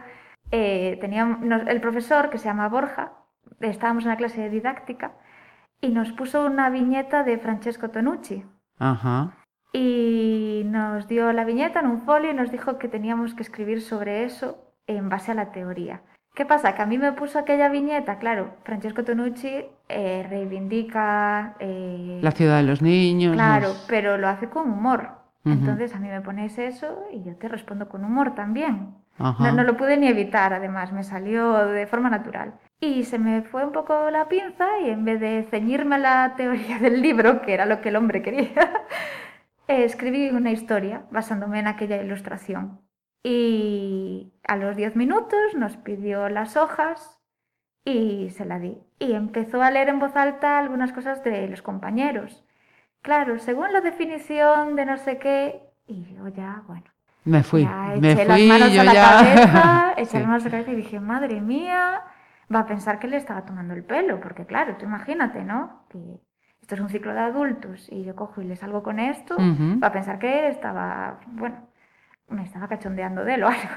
eh, 0.50 0.96
teníamos, 1.00 1.40
nos- 1.40 1.66
el 1.66 1.80
profesor, 1.80 2.30
que 2.30 2.38
se 2.38 2.46
llama 2.46 2.68
Borja, 2.70 3.12
estábamos 3.60 4.04
en 4.04 4.10
la 4.10 4.16
clase 4.16 4.40
de 4.40 4.48
didáctica, 4.48 5.12
y 5.82 5.88
nos 5.90 6.12
puso 6.12 6.46
una 6.46 6.70
viñeta 6.70 7.22
de 7.22 7.36
Francesco 7.38 7.90
Tonucci. 7.90 8.44
Ajá. 8.78 9.34
Y 9.72 10.62
nos 10.66 11.06
dio 11.08 11.32
la 11.32 11.44
viñeta 11.44 11.80
en 11.80 11.86
un 11.86 12.00
folio 12.02 12.30
y 12.30 12.34
nos 12.34 12.50
dijo 12.50 12.78
que 12.78 12.88
teníamos 12.88 13.34
que 13.34 13.42
escribir 13.42 13.82
sobre 13.82 14.24
eso 14.24 14.58
en 14.86 15.08
base 15.08 15.32
a 15.32 15.34
la 15.34 15.52
teoría. 15.52 16.00
¿Qué 16.34 16.46
pasa? 16.46 16.74
Que 16.74 16.82
a 16.82 16.86
mí 16.86 16.98
me 16.98 17.12
puso 17.12 17.38
aquella 17.38 17.68
viñeta, 17.68 18.18
claro, 18.18 18.54
Francesco 18.64 19.02
Tonucci 19.04 19.64
eh, 19.88 20.26
reivindica... 20.30 21.54
eh, 21.58 22.20
La 22.22 22.30
ciudad 22.30 22.58
de 22.58 22.62
los 22.62 22.80
niños. 22.80 23.34
Claro, 23.34 23.68
los- 23.68 23.84
pero 23.88 24.16
lo 24.18 24.28
hace 24.28 24.48
con 24.48 24.70
humor. 24.70 25.10
Ujú. 25.44 25.52
Entonces 25.54 25.94
a 25.94 25.98
mí 25.98 26.08
me 26.08 26.20
pones 26.20 26.56
eso 26.58 27.04
y 27.12 27.22
yo 27.24 27.36
te 27.36 27.48
respondo 27.48 27.88
con 27.88 28.04
humor 28.04 28.34
también. 28.34 28.94
No, 29.18 29.34
no 29.52 29.64
lo 29.64 29.76
pude 29.76 29.96
ni 29.96 30.06
evitar, 30.06 30.52
además, 30.52 30.92
me 30.92 31.02
salió 31.02 31.66
de 31.66 31.88
forma 31.88 32.08
natural. 32.08 32.54
Y 32.80 33.02
se 33.02 33.18
me 33.18 33.42
fue 33.42 33.64
un 33.64 33.72
poco 33.72 34.10
la 34.12 34.28
pinza 34.28 34.64
y 34.84 34.90
en 34.90 35.04
vez 35.04 35.18
de 35.20 35.42
ceñirme 35.50 35.96
a 35.96 35.98
la 35.98 36.34
teoría 36.36 36.78
del 36.78 37.02
libro, 37.02 37.42
que 37.42 37.52
era 37.52 37.66
lo 37.66 37.80
que 37.80 37.88
el 37.88 37.96
hombre 37.96 38.22
quería, 38.22 38.70
escribí 39.68 40.30
una 40.30 40.50
historia 40.50 41.04
basándome 41.10 41.60
en 41.60 41.66
aquella 41.68 42.02
ilustración. 42.02 42.80
Y 43.22 44.32
a 44.46 44.56
los 44.56 44.76
10 44.76 44.96
minutos 44.96 45.54
nos 45.54 45.76
pidió 45.76 46.28
las 46.28 46.56
hojas 46.56 47.20
y 47.84 48.30
se 48.30 48.44
la 48.44 48.58
di. 48.58 48.78
Y 48.98 49.12
empezó 49.12 49.62
a 49.62 49.70
leer 49.70 49.88
en 49.88 49.98
voz 49.98 50.16
alta 50.16 50.58
algunas 50.58 50.92
cosas 50.92 51.22
de 51.24 51.48
los 51.48 51.62
compañeros. 51.62 52.44
Claro, 53.02 53.38
según 53.38 53.72
la 53.72 53.80
definición 53.80 54.76
de 54.76 54.86
no 54.86 54.96
sé 54.98 55.18
qué, 55.18 55.62
y 55.86 56.04
yo 56.14 56.28
ya, 56.28 56.62
bueno, 56.66 56.84
Me 57.24 57.42
fui. 57.42 57.62
ya 57.64 57.94
me 58.00 58.12
eché 58.12 58.26
fui 58.26 58.46
las 58.46 58.60
manos 58.60 58.72
yo 58.72 58.80
a 58.80 58.84
la 58.84 58.94
ya. 58.94 59.10
cabeza, 59.10 59.94
eché 59.96 60.10
Sí. 60.10 60.18
las 60.18 60.26
manos 60.26 60.42
a 60.42 60.46
la 60.46 60.50
cabeza 60.52 60.70
y 60.72 60.76
dije, 60.76 61.00
madre 61.00 61.40
mía, 61.40 62.02
va 62.54 62.60
a 62.60 62.66
pensar 62.66 62.98
que 62.98 63.08
le 63.08 63.16
estaba 63.16 63.44
tomando 63.44 63.74
el 63.74 63.84
pelo, 63.84 64.20
porque 64.20 64.46
claro, 64.46 64.76
tú 64.76 64.84
imagínate, 64.86 65.44
¿no? 65.44 65.84
Que 65.90 65.98
esto 66.68 66.74
es 66.74 66.80
un 66.82 66.90
ciclo 66.90 67.14
de 67.14 67.20
adultos 67.20 67.88
y 67.90 68.04
yo 68.04 68.14
cojo 68.14 68.42
y 68.42 68.44
le 68.44 68.54
salgo 68.54 68.82
con 68.82 68.98
esto, 68.98 69.36
Ujú. 69.36 69.80
va 69.82 69.86
a 69.86 69.92
pensar 69.92 70.18
que 70.18 70.48
estaba, 70.48 71.18
bueno, 71.28 71.66
me 72.28 72.42
estaba 72.42 72.68
cachondeando 72.68 73.24
de 73.24 73.36
él 73.36 73.44
o 73.44 73.48
algo. 73.48 73.74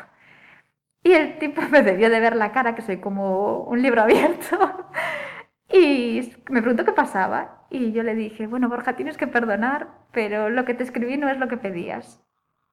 Y 1.01 1.13
el 1.13 1.39
tipo 1.39 1.61
me 1.71 1.83
debió 1.83 2.09
de 2.09 2.19
ver 2.19 2.35
la 2.35 2.51
cara, 2.51 2.75
que 2.75 2.81
soy 2.81 2.97
como 2.97 3.59
un 3.59 3.81
libro 3.81 4.01
abierto, 4.01 4.89
y 5.71 6.33
me 6.49 6.59
preguntó 6.61 6.83
qué 6.83 6.91
pasaba. 6.91 7.65
Y 7.69 7.93
yo 7.93 8.03
le 8.03 8.13
dije, 8.13 8.45
bueno, 8.45 8.67
Borja, 8.67 8.97
tienes 8.97 9.15
que 9.15 9.25
perdonar, 9.27 9.87
pero 10.11 10.49
lo 10.49 10.65
que 10.65 10.73
te 10.73 10.83
escribí 10.83 11.15
no 11.15 11.29
es 11.29 11.37
lo 11.37 11.47
que 11.47 11.55
pedías. 11.55 12.21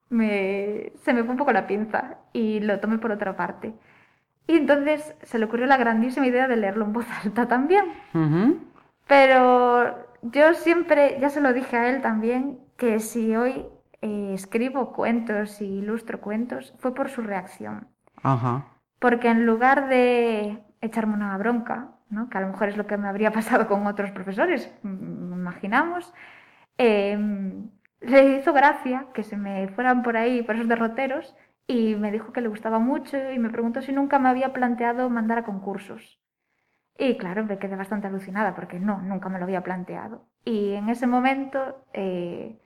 Me... 0.09 0.91
Se 1.05 1.13
me 1.13 1.23
fue 1.23 1.31
un 1.31 1.39
poco 1.39 1.53
la 1.53 1.69
pinza 1.69 2.17
y 2.33 2.59
lo 2.59 2.81
tomé 2.81 2.99
por 2.99 3.13
otra 3.13 3.37
parte. 3.37 3.73
Y 4.49 4.57
entonces 4.57 5.15
se 5.23 5.39
le 5.39 5.45
ocurrió 5.45 5.67
la 5.67 5.77
grandísima 5.77 6.27
idea 6.27 6.49
de 6.49 6.57
leerlo 6.57 6.87
en 6.87 6.93
voz 6.93 7.07
alta 7.25 7.47
también. 7.47 7.85
Ujú. 8.15 8.59
Pero 9.07 10.08
yo 10.23 10.55
siempre, 10.55 11.19
ya 11.21 11.31
se 11.31 11.41
lo 11.41 11.53
dije 11.53 11.77
a 11.77 11.89
él 11.91 12.03
también, 12.03 12.61
que 12.77 13.01
si 13.01 13.37
hoy 13.37 13.67
eh, 14.03 14.33
escribo 14.35 14.93
cuentos 14.93 15.61
y 15.61 15.67
ilustro 15.79 16.21
cuentos, 16.21 16.75
fue 16.79 16.95
por 16.95 17.11
su 17.11 17.23
reacción. 17.23 17.89
Ajá. 18.23 18.67
Porque 18.99 19.29
en 19.29 19.47
lugar 19.47 19.89
de 19.89 20.63
echarme 20.81 21.15
una 21.15 21.37
bronca, 21.39 21.93
¿no? 22.11 22.29
que 22.29 22.39
a 22.39 22.41
lo 22.41 22.49
mejor 22.49 22.69
es 22.69 22.77
lo 22.77 22.87
que 22.87 22.97
me 22.97 23.09
habría 23.09 23.33
pasado 23.39 23.67
con 23.67 23.87
otros 23.87 24.11
profesores, 24.13 24.73
mm, 24.83 25.33
imaginamos, 25.33 26.13
em, 26.79 27.71
le 28.01 28.39
hizo 28.39 28.53
gracia 28.53 29.07
que 29.15 29.23
se 29.25 29.37
me 29.37 29.69
fueran 29.69 30.03
por 30.03 30.17
ahí, 30.17 30.43
por 30.43 30.55
esos 30.55 30.69
derroteros, 30.69 31.35
y 31.67 31.97
me 31.97 32.11
dijo 32.13 32.33
que 32.33 32.41
le 32.41 32.49
gustaba 32.49 32.79
mucho 32.79 33.17
y 33.33 33.39
me 33.39 33.51
preguntó 33.51 33.83
si 33.83 33.93
nunca 33.93 34.19
me 34.19 34.29
había 34.29 34.53
planteado 34.53 35.11
mandar 35.11 35.39
a 35.39 35.45
concursos. 35.45 36.19
Y 36.99 37.17
claro, 37.17 37.45
me 37.45 37.59
quedé 37.59 37.77
bastante 37.77 38.09
alucinada 38.09 38.57
porque 38.57 38.81
no, 38.81 39.01
nunca 39.01 39.29
me 39.29 39.39
lo 39.39 39.45
había 39.45 39.63
planteado. 39.63 40.25
Y 40.45 40.73
en 40.73 40.89
ese 40.89 41.07
momento 41.07 41.85
eh, 41.93 42.59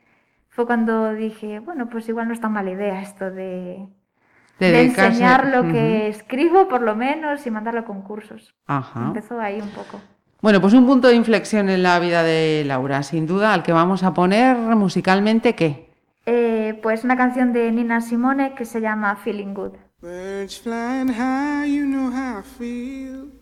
fue 0.48 0.64
cuando 0.64 1.12
dije, 1.12 1.60
bueno, 1.60 1.90
pues 1.90 2.08
igual 2.08 2.28
no 2.28 2.32
es 2.34 2.40
tan 2.40 2.52
mala 2.52 2.70
idea 2.70 3.02
esto 3.02 3.30
de, 3.30 3.86
de 4.58 4.82
enseñar 4.82 5.46
lo 5.48 5.60
Ujú. 5.60 5.72
que 5.72 6.08
escribo, 6.08 6.66
por 6.66 6.80
lo 6.80 6.96
menos, 6.96 7.46
y 7.46 7.50
mandarlo 7.50 7.80
a 7.80 7.84
concursos. 7.84 8.54
Ajá. 8.66 9.04
Empezó 9.08 9.38
ahí 9.38 9.60
un 9.60 9.68
poco. 9.68 10.00
Bueno, 10.40 10.62
pues 10.62 10.72
un 10.72 10.86
punto 10.86 11.08
de 11.08 11.14
inflexión 11.14 11.68
en 11.68 11.82
la 11.82 11.98
vida 11.98 12.22
de 12.22 12.64
Laura, 12.66 13.02
sin 13.02 13.26
duda, 13.26 13.52
al 13.52 13.62
que 13.62 13.72
vamos 13.72 14.02
a 14.02 14.14
poner 14.14 14.56
musicalmente, 14.56 15.54
¿qué? 15.54 15.92
Eh, 16.24 16.80
pues 16.82 17.04
una 17.04 17.16
canción 17.16 17.52
de 17.52 17.70
Nina 17.70 18.00
Simone 18.00 18.54
que 18.54 18.64
se 18.64 18.80
llama 18.80 19.14
Feeling 19.16 19.52
Good. 19.54 19.72
Birds 20.00 20.58
flying 20.60 21.08
high, 21.08 21.66
you 21.70 21.84
know 21.84 22.10
how 22.10 22.40
I 22.40 22.42
feel. 22.42 23.41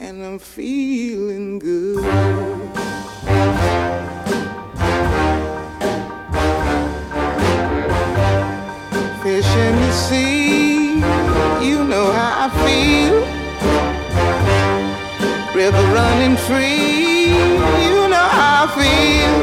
and 0.00 0.24
I'm 0.24 0.38
feeling 0.38 1.58
good. 1.58 2.04
Fish 9.22 9.52
in 9.56 9.74
the 9.76 9.92
sea, 9.92 10.94
you 11.66 11.84
know 11.84 12.12
how 12.12 12.46
I 12.46 12.50
feel. 12.64 13.18
River 15.54 15.84
running 15.92 16.36
free, 16.36 17.34
you 17.86 18.08
know 18.08 18.28
how 18.38 18.66
I 18.66 18.68
feel. 18.78 19.36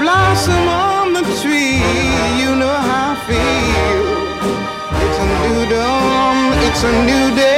Blossom 0.00 0.68
on 0.68 1.12
the 1.12 1.22
tree, 1.40 1.78
you 2.42 2.50
know 2.56 2.78
how 2.88 3.12
I 3.12 3.16
feel. 3.28 4.04
It's 5.04 5.18
a 5.18 5.26
new 5.44 5.60
dawn, 5.70 6.36
it's 6.66 6.82
a 6.82 6.92
new 7.06 7.36
day. 7.36 7.57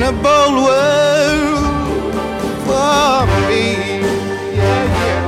and 0.00 0.16
a 0.16 0.22
bold 0.22 0.54
world 0.66 2.14
for 2.66 3.26
me. 3.48 3.66
Yeah, 4.54 4.84
yeah. 5.02 5.22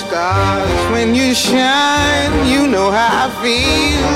Stars, 0.00 0.82
when 0.92 1.08
you 1.14 1.28
shine, 1.34 2.34
you 2.52 2.66
know 2.66 2.90
how 2.90 3.10
I 3.24 3.28
feel. 3.42 4.14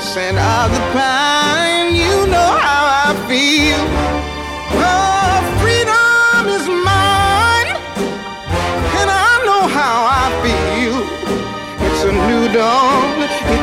Scent 0.00 0.38
of 0.38 0.66
the 0.74 0.82
pine, 0.96 1.88
you 1.94 2.14
know 2.32 2.50
how 2.66 2.82
I 3.04 3.12
feel. 3.28 3.82
Oh, 4.88 5.03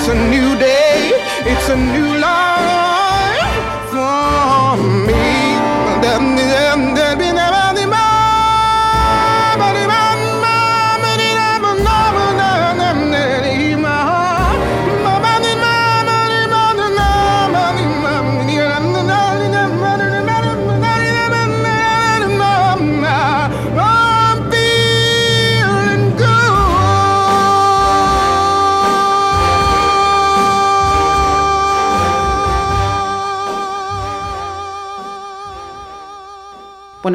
it's 0.02 0.10
a 0.10 0.30
new 0.32 0.58
day, 0.58 1.12
it's 1.46 1.70
a 1.70 1.76
new 1.76 2.18
life 2.18 2.61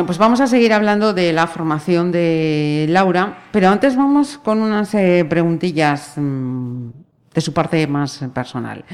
Bueno, 0.07 0.19
pues 0.19 0.19
vamos 0.19 0.41
a 0.41 0.47
seguir 0.47 0.73
hablando 0.73 1.13
de 1.15 1.33
la 1.33 1.49
formación 1.49 2.13
de 2.13 2.87
Laura, 2.89 3.39
pero 3.51 3.71
antes 3.71 3.97
vamos 3.97 4.39
con 4.39 4.63
unas 4.63 4.95
eh, 4.95 5.27
preguntillas 5.29 6.13
mm, 6.15 6.91
de 7.35 7.41
su 7.41 7.53
parte 7.53 7.85
más 7.89 8.25
personal. 8.33 8.85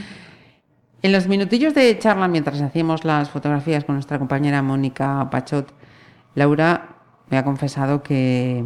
En 1.03 1.12
los 1.12 1.29
minutillos 1.29 1.75
de 1.75 1.98
charla, 1.98 2.29
mientras 2.29 2.62
hacíamos 2.62 3.05
las 3.05 3.29
fotografías 3.29 3.85
con 3.85 3.96
nuestra 3.96 4.18
compañera 4.18 4.62
Mónica 4.62 5.29
Pachot, 5.31 5.75
Laura 6.35 6.96
me 7.29 7.37
ha 7.37 7.44
confesado 7.44 8.03
que 8.03 8.64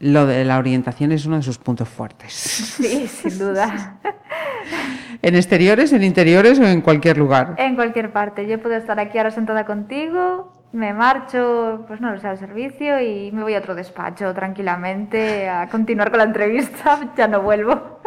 lo 0.00 0.26
de 0.26 0.44
la 0.44 0.58
orientación 0.58 1.12
es 1.12 1.26
uno 1.26 1.36
de 1.36 1.44
sus 1.44 1.58
puntos 1.58 1.88
fuertes. 1.88 2.32
Sí, 2.32 3.06
sin 3.06 3.38
duda. 3.38 4.00
¿En 5.22 5.36
exteriores, 5.36 5.92
en 5.92 6.02
interiores 6.02 6.58
o 6.58 6.64
en 6.64 6.80
cualquier 6.80 7.18
lugar? 7.18 7.54
En 7.56 7.76
cualquier 7.76 8.12
parte. 8.12 8.48
Yo 8.48 8.60
puedo 8.60 8.74
estar 8.74 8.98
aquí 8.98 9.18
ahora 9.18 9.30
sentada 9.30 9.64
contigo, 9.64 10.57
me 10.72 10.92
marcho, 10.92 11.84
pues 11.86 12.00
no 12.00 12.12
lo 12.12 12.20
sé, 12.20 12.28
al 12.28 12.38
servicio 12.38 13.00
y 13.00 13.32
me 13.32 13.42
voy 13.42 13.54
a 13.54 13.58
otro 13.58 13.74
despacho 13.74 14.34
tranquilamente 14.34 15.48
a 15.48 15.68
continuar 15.68 16.10
con 16.10 16.18
la 16.18 16.24
entrevista. 16.24 17.00
Ya 17.16 17.28
no 17.28 17.42
vuelvo. 17.42 18.00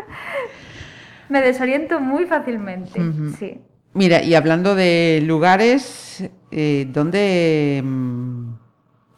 Me 1.30 1.41
desoriento 1.41 2.00
muy 2.00 2.26
fácilmente, 2.26 3.02
sí. 3.38 3.62
Mira, 3.93 4.21
y 4.21 4.36
hablando 4.36 4.76
de 4.76 5.21
lugares, 5.26 6.30
eh, 6.52 6.88
¿dónde... 6.89 7.82
mm, 7.84 8.54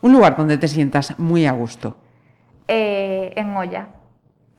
un 0.02 0.12
lugar 0.12 0.36
donde 0.36 0.58
te 0.58 0.68
sientas 0.68 1.18
muy 1.20 1.46
a 1.46 1.52
gusto? 1.52 1.98
Eh, 2.68 3.34
en 3.36 3.56
olla, 3.56 3.88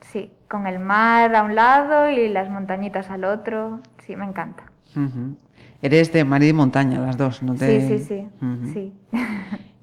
sí. 0.01 0.31
Con 0.49 0.67
el 0.67 0.79
mar 0.79 1.35
a 1.35 1.43
un 1.43 1.55
lado 1.55 2.09
y 2.09 2.29
las 2.29 2.49
montañitas 2.49 3.09
al 3.09 3.25
otro. 3.25 3.81
Sí, 4.05 4.15
me 4.15 4.25
encanta. 4.25 4.63
Ujú. 4.95 5.37
Eres 5.85 6.11
de 6.11 6.25
mar 6.25 6.41
y 6.41 6.51
montaña, 6.51 6.99
las 6.99 7.15
dos, 7.15 7.43
¿no? 7.43 7.53
te- 7.53 7.79
Sí, 7.79 7.99
sí, 7.99 8.03
sí. 8.03 8.27
Sí. 8.73 8.93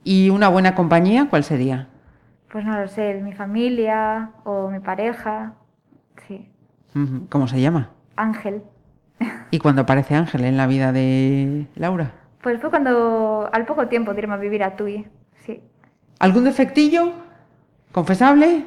¿Y 0.04 0.30
una 0.30 0.48
buena 0.48 0.74
compañía 0.74 1.28
cuál 1.30 1.44
sería? 1.44 1.86
Pues 2.50 2.64
no 2.64 2.76
lo 2.76 2.88
sé, 2.88 3.14
mi 3.22 3.32
familia 3.32 4.30
o 4.42 4.68
mi 4.68 4.80
pareja. 4.80 5.52
Sí. 6.26 6.50
¿Cómo 7.28 7.46
se 7.46 7.60
llama? 7.60 7.90
Ángel. 8.16 8.62
¿Y 9.52 9.60
cuando 9.60 9.82
aparece 9.82 10.16
Ángel 10.16 10.44
en 10.44 10.56
la 10.56 10.66
vida 10.66 10.90
de 10.90 11.68
Laura? 11.76 12.10
Pues 12.42 12.60
fue 12.60 12.70
cuando, 12.70 13.48
al 13.52 13.64
poco 13.64 13.86
tiempo 13.86 14.12
de 14.12 14.22
irme 14.22 14.34
a 14.34 14.38
vivir 14.38 14.64
a 14.64 14.74
Tui. 14.74 15.06
Sí. 15.46 15.62
¿Algún 16.18 16.42
defectillo? 16.42 17.12
¿Confesable? 17.92 18.64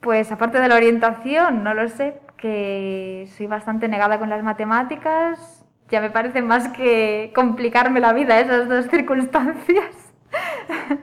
Pues 0.00 0.30
aparte 0.30 0.60
de 0.60 0.68
la 0.68 0.76
orientación, 0.76 1.64
no 1.64 1.72
lo 1.72 1.88
sé, 1.88 2.20
que 2.36 3.26
soy 3.38 3.46
bastante 3.46 3.88
negada 3.88 4.18
con 4.18 4.28
las 4.28 4.42
matemáticas. 4.44 5.57
Ya 5.90 6.00
me 6.00 6.10
parece 6.10 6.42
más 6.42 6.68
que 6.68 7.32
complicarme 7.34 8.00
la 8.00 8.12
vida 8.12 8.40
esas 8.40 8.68
dos 8.68 8.86
circunstancias. 8.88 9.94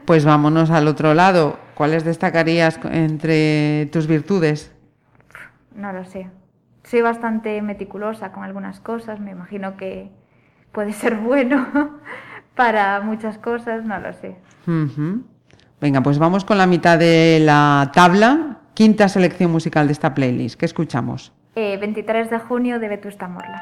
Pues 0.06 0.26
vámonos 0.26 0.70
al 0.70 0.88
otro 0.88 1.14
lado. 1.14 1.58
¿Cuáles 1.74 2.04
destacarías 2.04 2.80
entre 2.92 3.88
tus 3.92 4.08
virtudes? 4.08 4.72
No 5.74 5.92
lo 5.92 6.06
sé. 6.06 6.30
Soy 6.84 7.02
bastante 7.02 7.62
meticulosa 7.62 8.32
con 8.32 8.44
algunas 8.44 8.80
cosas, 8.80 9.20
me 9.20 9.32
imagino 9.32 9.76
que 9.76 10.12
puede 10.72 10.94
ser 10.94 11.16
bueno 11.16 11.68
para 12.56 13.02
muchas 13.02 13.40
cosas, 13.40 13.84
no 13.84 14.00
lo 14.00 14.14
sé. 14.14 14.36
Ujú. 14.68 15.24
Venga, 15.82 16.02
pues 16.02 16.20
vamos 16.20 16.46
con 16.46 16.58
la 16.58 16.68
mitad 16.68 16.98
de 17.00 17.40
la 17.42 17.92
tabla. 17.94 18.60
Quinta 18.76 19.10
selección 19.10 19.52
musical 19.52 19.88
de 19.88 19.94
esta 19.94 20.14
playlist. 20.14 20.60
¿Qué 20.60 20.66
escuchamos? 20.66 21.34
Eh, 21.56 21.78
23 21.78 22.30
de 22.30 22.40
junio 22.40 22.80
de 22.80 22.88
Vetusta 22.88 23.28
Morla. 23.28 23.62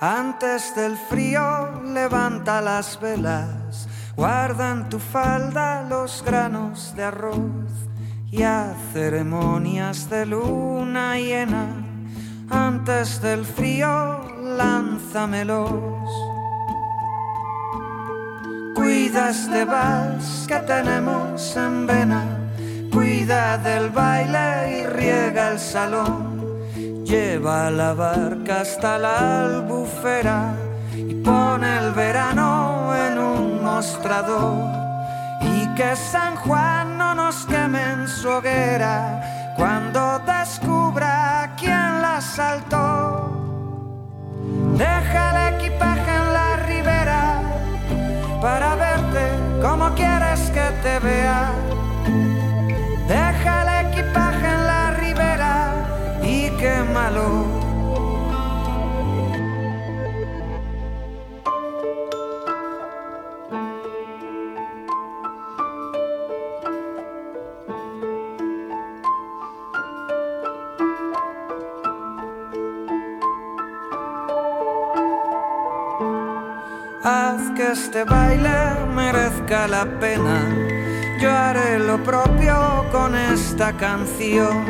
Antes 0.00 0.74
del 0.74 0.96
frío 0.96 1.82
levanta 1.84 2.60
las 2.60 3.00
velas, 3.00 3.88
guarda 4.16 4.72
en 4.72 4.88
tu 4.88 4.98
falda 4.98 5.82
los 5.88 6.22
granos 6.24 6.94
de 6.96 7.04
arroz 7.04 7.88
y 8.30 8.42
a 8.42 8.74
ceremonias 8.92 10.10
de 10.10 10.26
luna 10.26 11.16
llena. 11.16 11.68
Antes 12.50 13.22
del 13.22 13.44
frío 13.44 14.20
lánzamelos. 14.42 16.10
Cuida 18.74 19.30
este 19.30 19.64
vals 19.64 20.44
que 20.48 20.56
tenemos 20.56 21.56
en 21.56 21.86
vena, 21.86 22.24
cuida 22.92 23.56
del 23.58 23.90
baile 23.90 24.80
y 24.80 24.86
riega 24.86 25.52
el 25.52 25.60
salón. 25.60 26.33
Lleva 27.04 27.70
la 27.70 27.92
barca 27.92 28.62
hasta 28.62 28.96
la 28.98 29.42
albufera 29.42 30.54
y 30.96 31.14
pone 31.16 31.78
el 31.78 31.92
verano 31.92 32.92
en 32.96 33.18
un 33.18 33.62
mostrador. 33.62 34.56
Y 35.42 35.66
que 35.74 35.94
San 35.96 36.34
Juan 36.36 36.96
no 36.96 37.14
nos 37.14 37.44
queme 37.44 37.82
en 37.92 38.08
su 38.08 38.28
hoguera 38.30 39.52
cuando 39.54 40.18
descubra 40.20 41.54
quién 41.58 42.00
la 42.00 42.22
saltó. 42.22 43.30
Deja 44.78 45.22
el 45.30 45.54
equipaje 45.56 46.10
en 46.10 46.32
la 46.32 46.56
ribera 46.66 47.42
para 48.40 48.76
verte 48.76 49.24
como 49.60 49.94
quieres 49.94 50.40
que 50.50 50.66
te 50.82 50.98
vea 51.00 51.52
quémalo. 56.74 57.28
Haz 77.04 77.50
que 77.56 77.72
este 77.72 78.04
baile 78.04 78.50
merezca 78.94 79.68
la 79.68 79.84
pena. 80.00 80.38
Yo 81.20 81.30
haré 81.30 81.78
lo 81.78 82.02
propio 82.02 82.84
con 82.90 83.14
esta 83.14 83.72
canción 83.76 84.64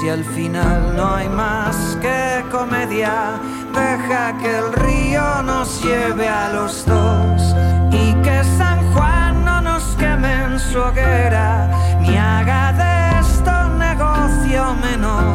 si 0.00 0.10
al 0.10 0.24
final 0.24 0.94
no 0.94 1.14
hay 1.14 1.28
más 1.28 1.96
que 2.02 2.44
comedia, 2.50 3.40
deja 3.72 4.36
que 4.38 4.58
el 4.58 4.72
río 4.74 5.42
nos 5.42 5.82
lleve 5.82 6.28
a 6.28 6.50
los 6.52 6.84
dos 6.84 7.54
y 7.90 8.12
que 8.22 8.44
San 8.58 8.92
Juan 8.92 9.44
no 9.44 9.62
nos 9.62 9.82
queme 9.96 10.32
en 10.44 10.58
su 10.58 10.78
hoguera, 10.78 11.70
ni 12.00 12.16
haga 12.16 12.72
de 12.74 13.20
esto 13.20 13.52
negocio 13.78 14.74
menor. 14.74 15.34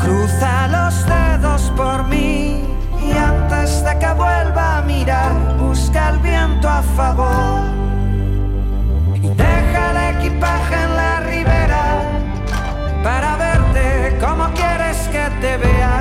Cruza 0.00 0.68
los 0.68 0.94
dedos 1.06 1.70
por 1.76 2.08
mí 2.08 2.64
y 3.06 3.12
antes 3.12 3.84
de 3.84 3.98
que 3.98 4.12
vuelva 4.14 4.78
a 4.78 4.82
mirar, 4.82 5.32
busca 5.58 6.10
el 6.10 6.18
viento 6.20 6.68
a 6.68 6.82
favor. 6.96 7.60
Y 9.14 9.28
deja 9.28 9.90
el 9.90 10.16
equipaje 10.16 10.74
en 10.74 10.96
la 10.96 11.20
ribera 11.20 12.16
para 13.02 13.35
te 15.46 15.56
vea. 15.58 15.95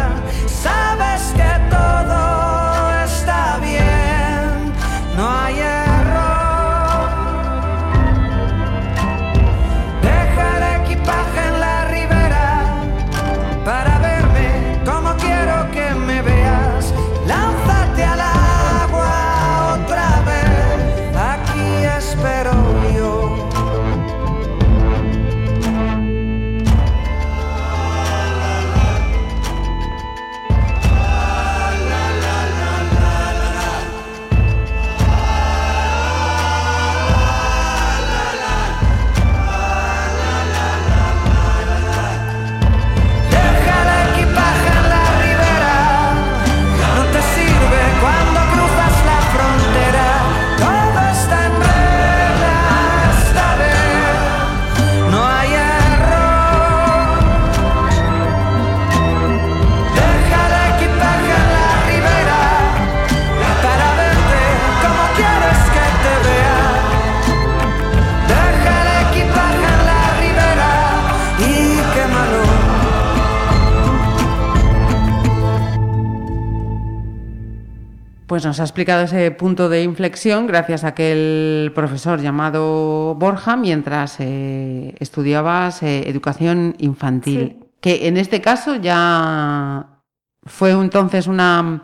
Pues 78.35 78.43
nos 78.43 78.59
ha 78.59 78.63
explicado 78.63 79.03
ese 79.03 79.31
punto 79.31 79.69
de 79.69 79.81
inflexión 79.81 80.45
gracias 80.45 80.83
a 80.83 80.89
aquel 80.89 81.71
profesor 81.73 82.19
llamado 82.19 83.15
Borja 83.15 83.55
mientras 83.55 84.17
eh, 84.19 84.93
estudiabas 84.99 85.81
eh, 85.83 86.09
educación 86.09 86.75
infantil. 86.79 87.55
Sí. 87.57 87.69
Que 87.79 88.07
en 88.09 88.17
este 88.17 88.41
caso 88.41 88.75
ya 88.75 90.01
fue 90.43 90.71
entonces 90.71 91.27
una 91.27 91.83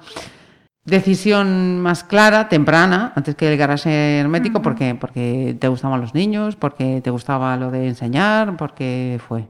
decisión 0.83 1.79
más 1.79 2.03
clara, 2.03 2.49
temprana, 2.49 3.13
antes 3.15 3.35
que 3.35 3.49
el 3.49 3.57
garaje 3.57 4.19
hermético, 4.19 4.57
Ujú. 4.57 4.63
porque, 4.63 4.95
porque 4.99 5.55
te 5.57 5.69
gustaban 5.69 6.01
los 6.01 6.13
niños, 6.13 6.57
porque 6.57 6.99
te 7.01 7.11
gustaba 7.11 7.55
lo 7.55 7.71
de 7.71 7.87
enseñar, 7.87 8.57
porque 8.57 9.21
fue. 9.25 9.47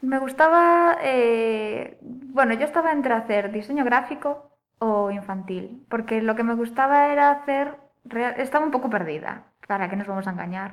Me 0.00 0.18
gustaba, 0.18 0.96
eh, 1.02 1.98
bueno, 2.00 2.54
yo 2.54 2.64
estaba 2.64 2.90
entre 2.90 3.12
hacer 3.12 3.52
diseño 3.52 3.84
gráfico 3.84 4.51
o 4.88 5.10
infantil, 5.10 5.64
porque 5.88 6.22
lo 6.22 6.34
que 6.36 6.42
me 6.44 6.54
gustaba 6.62 7.08
era 7.12 7.30
hacer, 7.30 7.76
real- 8.04 8.34
estaba 8.38 8.64
un 8.64 8.72
poco 8.72 8.90
perdida, 8.90 9.32
para 9.68 9.88
que 9.88 9.96
nos 9.96 10.08
vamos 10.08 10.26
a 10.26 10.32
engañar. 10.32 10.70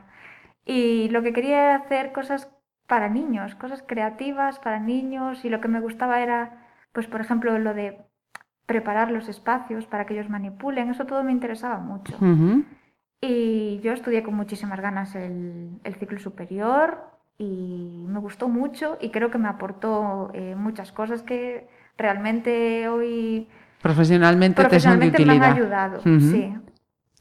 Y 0.65 1.09
lo 1.09 1.21
que 1.23 1.33
quería 1.33 1.59
era 1.65 1.75
hacer 1.75 2.11
cosas 2.11 2.49
para 2.87 3.07
niños, 3.09 3.55
cosas 3.55 3.83
creativas 3.85 4.59
para 4.59 4.79
niños, 4.79 5.45
y 5.45 5.49
lo 5.49 5.61
que 5.61 5.67
me 5.67 5.79
gustaba 5.87 6.21
era, 6.21 6.39
pues 6.93 7.05
por 7.07 7.21
ejemplo, 7.21 7.57
lo 7.59 7.73
de 7.73 7.87
preparar 8.65 9.11
los 9.11 9.27
espacios 9.29 9.85
para 9.85 10.05
que 10.05 10.13
ellos 10.15 10.29
manipulen, 10.29 10.89
eso 10.89 11.05
todo 11.05 11.23
me 11.23 11.31
interesaba 11.31 11.77
mucho. 11.79 12.15
Y 13.21 13.79
yo 13.83 13.91
estudié 13.93 14.23
con 14.23 14.33
muchísimas 14.35 14.79
ganas 14.79 15.13
el, 15.15 15.69
el 15.83 15.95
ciclo 15.95 16.19
superior 16.19 17.03
y 17.37 18.05
me 18.07 18.19
gustó 18.19 18.47
mucho 18.47 18.97
y 19.01 19.09
creo 19.11 19.29
que 19.29 19.37
me 19.37 19.49
aportó 19.49 20.31
eh, 20.33 20.55
muchas 20.55 20.91
cosas 20.91 21.21
que 21.23 21.67
realmente 21.97 22.87
hoy 22.87 23.47
Profesionalmente, 23.81 24.63
te 24.65 24.79
son 24.79 24.99
de 24.99 25.07
profesionalmente 25.09 25.25
me 25.25 25.31
han 25.33 25.37
utilidad. 25.53 25.55
ayudado. 25.57 25.97
Ujú. 25.99 26.19
Sí, 26.19 26.53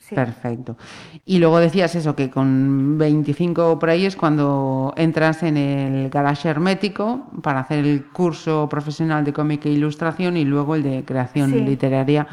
sí. 0.01 0.15
Perfecto. 0.15 0.77
Y 1.25 1.39
luego 1.39 1.59
decías 1.59 1.95
eso, 1.95 2.17
que 2.17 2.31
con 2.31 2.99
25 2.99 3.79
por 3.79 3.91
ahí 3.91 4.07
es 4.07 4.17
cuando 4.17 4.93
entras 4.97 5.43
en 5.43 5.57
el 5.57 6.11
garage 6.11 6.49
hermético 6.49 7.27
para 7.43 7.61
hacer 7.61 7.85
el 7.85 8.07
curso 8.11 8.69
profesional 8.69 9.25
de 9.25 9.33
cómic 9.33 9.67
e 9.67 9.71
ilustración 9.71 10.37
y 10.37 10.45
luego 10.45 10.75
el 10.75 10.83
de 10.83 11.05
creación 11.05 11.51
Sí. 11.51 11.61
literaria 11.61 12.27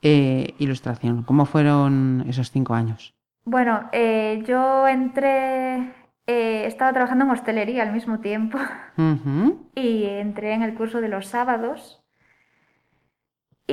e 0.00 0.54
ilustración. 0.58 1.22
¿Cómo 1.22 1.44
fueron 1.46 2.24
esos 2.28 2.50
cinco 2.50 2.74
años? 2.74 3.14
Bueno, 3.44 3.88
eh, 3.92 4.42
yo 4.46 4.86
entré, 4.88 5.92
eh, 6.26 6.64
estaba 6.66 6.92
trabajando 6.92 7.24
en 7.24 7.30
hostelería 7.32 7.82
al 7.82 7.92
mismo 7.92 8.18
tiempo 8.20 8.58
y 9.76 10.04
entré 10.04 10.54
en 10.54 10.62
el 10.62 10.74
curso 10.74 11.00
de 11.00 11.08
los 11.08 11.26
sábados. 11.26 12.01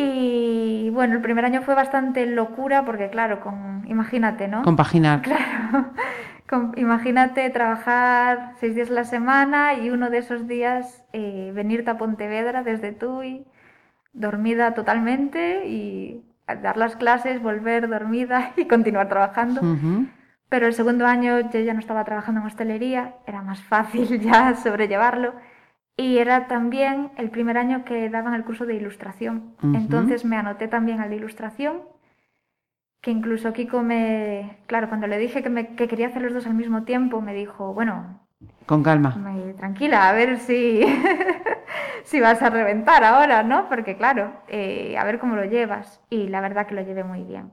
Y 0.02 0.90
bueno, 0.92 1.16
el 1.16 1.22
primer 1.22 1.44
año 1.44 1.62
fue 1.62 1.76
bastante 1.76 2.26
locura 2.26 2.86
porque 2.86 3.10
claro, 3.10 3.42
con, 3.42 3.84
imagínate, 3.86 4.48
¿no? 4.48 4.64
Compaginar. 4.64 5.22
Claro, 5.24 5.92
con- 6.48 6.74
imagínate 6.78 7.50
trabajar 7.50 8.54
seis 8.60 8.76
días 8.76 8.90
a 8.90 8.94
la 8.94 9.04
semana 9.04 9.74
y 9.74 9.90
uno 9.90 10.10
de 10.10 10.20
esos 10.20 10.48
días 10.48 11.04
eh, 11.12 11.52
venirte 11.54 11.92
a 11.92 11.98
Pontevedra 11.98 12.64
desde 12.64 12.94
Tui, 12.94 13.46
dormida 14.14 14.74
totalmente 14.74 15.68
y 15.68 16.24
dar 16.62 16.78
las 16.78 16.96
clases, 16.96 17.42
volver 17.42 17.90
dormida 17.90 18.54
y 18.58 18.66
continuar 18.66 19.10
trabajando. 19.10 19.62
Pero 20.48 20.66
el 20.66 20.74
segundo 20.74 21.06
año 21.06 21.42
yo 21.52 21.60
ya 21.60 21.74
no 21.74 21.80
estaba 21.80 22.06
trabajando 22.06 22.40
en 22.42 22.48
hostelería, 22.48 23.16
era 23.28 23.42
más 23.42 23.62
fácil 23.62 24.20
ya 24.22 24.56
sobrellevarlo. 24.56 25.34
Y 26.00 26.18
era 26.18 26.48
también 26.48 27.12
el 27.18 27.30
primer 27.30 27.58
año 27.58 27.84
que 27.84 28.10
daban 28.10 28.34
el 28.34 28.46
curso 28.46 28.66
de 28.66 28.76
ilustración. 28.76 29.54
Entonces 29.76 30.24
me 30.24 30.38
anoté 30.38 30.70
también 30.70 31.02
al 31.02 31.10
de 31.10 31.18
ilustración, 31.18 31.82
que 33.02 33.12
incluso 33.12 33.52
Kiko 33.52 33.82
me... 33.84 34.60
Claro, 34.68 34.88
cuando 34.88 35.08
le 35.08 35.18
dije 35.18 35.44
que, 35.44 35.50
me- 35.50 35.76
que 35.76 35.88
quería 35.90 36.08
hacer 36.08 36.22
los 36.22 36.34
dos 36.34 36.46
al 36.48 36.54
mismo 36.54 36.84
tiempo, 36.84 37.20
me 37.22 37.34
dijo, 37.34 37.74
bueno, 37.74 38.20
Con 38.66 38.82
calma. 38.82 39.14
me- 39.18 39.54
tranquila, 39.56 40.08
a 40.08 40.14
ver 40.14 40.38
si, 40.40 40.82
si 42.06 42.22
vas 42.22 42.42
a 42.42 42.50
reventar 42.50 43.04
ahora, 43.04 43.44
¿no? 43.44 43.68
Porque 43.68 43.98
claro, 43.98 44.32
eh, 44.48 44.96
a 44.98 45.04
ver 45.04 45.20
cómo 45.20 45.36
lo 45.36 45.44
llevas. 45.44 46.00
Y 46.10 46.28
la 46.30 46.40
verdad 46.40 46.66
que 46.66 46.76
lo 46.76 46.82
llevé 46.82 47.04
muy 47.04 47.24
bien. 47.24 47.52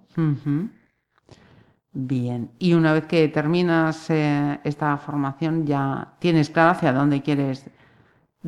Bien. 1.92 2.50
Y 2.58 2.74
una 2.74 2.92
vez 2.92 3.06
que 3.06 3.26
terminas 3.28 4.08
eh, 4.10 4.60
esta 4.64 4.96
formación 4.98 5.66
ya 5.66 6.12
tienes 6.18 6.50
claro 6.50 6.70
hacia 6.70 6.92
dónde 6.92 7.22
quieres 7.22 7.70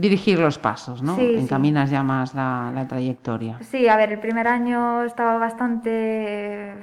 dirigir 0.01 0.39
los 0.39 0.59
pasos, 0.59 1.03
¿no? 1.03 1.17
Sí, 1.17 1.33
sí. 1.35 1.41
Encaminas 1.41 1.91
ya 1.91 2.03
más 2.03 2.35
la, 2.35 2.71
la 2.75 2.87
trayectoria. 2.87 3.59
Sí, 3.61 3.89
a 3.89 3.97
ver, 3.97 4.13
el 4.13 4.21
primer 4.21 4.47
año 4.49 5.05
estaba 5.05 5.39
bastante, 5.39 6.75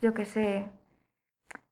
yo 0.00 0.14
qué 0.14 0.24
sé, 0.24 0.66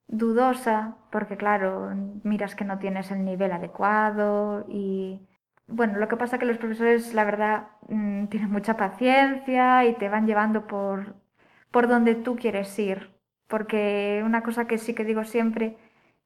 dudosa, 0.07 0.97
porque 1.11 1.37
claro, 1.37 1.93
miras 2.25 2.55
que 2.55 2.65
no 2.65 2.79
tienes 2.79 3.11
el 3.11 3.25
nivel 3.25 3.53
adecuado 3.53 4.65
y 4.69 5.21
bueno, 5.67 5.99
lo 5.99 6.09
que 6.09 6.17
pasa 6.17 6.39
que 6.39 6.47
los 6.47 6.57
profesores, 6.59 7.13
la 7.15 7.25
verdad, 7.25 7.69
mm, 7.89 8.27
tienen 8.29 8.51
mucha 8.51 8.77
paciencia 8.77 9.85
y 9.85 9.95
te 9.95 10.09
van 10.09 10.27
llevando 10.27 10.67
por, 10.67 11.15
por 11.71 11.89
donde 11.89 12.15
tú 12.15 12.37
quieres 12.37 12.77
ir. 12.79 13.11
Porque 13.49 14.23
una 14.25 14.43
cosa 14.43 14.67
que 14.67 14.79
sí 14.79 14.95
que 14.95 15.05
digo 15.05 15.25
siempre 15.25 15.77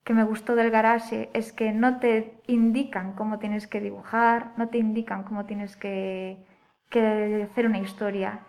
que 0.05 0.15
me 0.15 0.25
gustó 0.25 0.55
del 0.57 0.71
garage 0.71 1.31
es 1.35 1.53
que 1.53 1.73
no 1.73 1.99
te 1.99 2.41
indican 2.47 3.15
cómo 3.15 3.39
tienes 3.39 3.67
que 3.67 3.81
dibujar, 3.81 4.53
no 4.57 4.69
te 4.69 4.79
indican 4.79 5.23
cómo 5.25 5.47
tienes 5.47 5.77
que, 5.77 6.45
que 6.89 7.47
hacer 7.51 7.67
una 7.67 7.79
historia, 7.79 8.47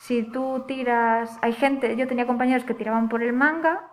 si 0.00 0.22
tú 0.22 0.64
tiras, 0.66 1.38
hay 1.42 1.52
gente, 1.52 1.94
yo 1.94 2.08
tenía 2.08 2.26
compañeros 2.26 2.64
que 2.64 2.72
tiraban 2.72 3.10
por 3.10 3.22
el 3.22 3.34
manga 3.34 3.90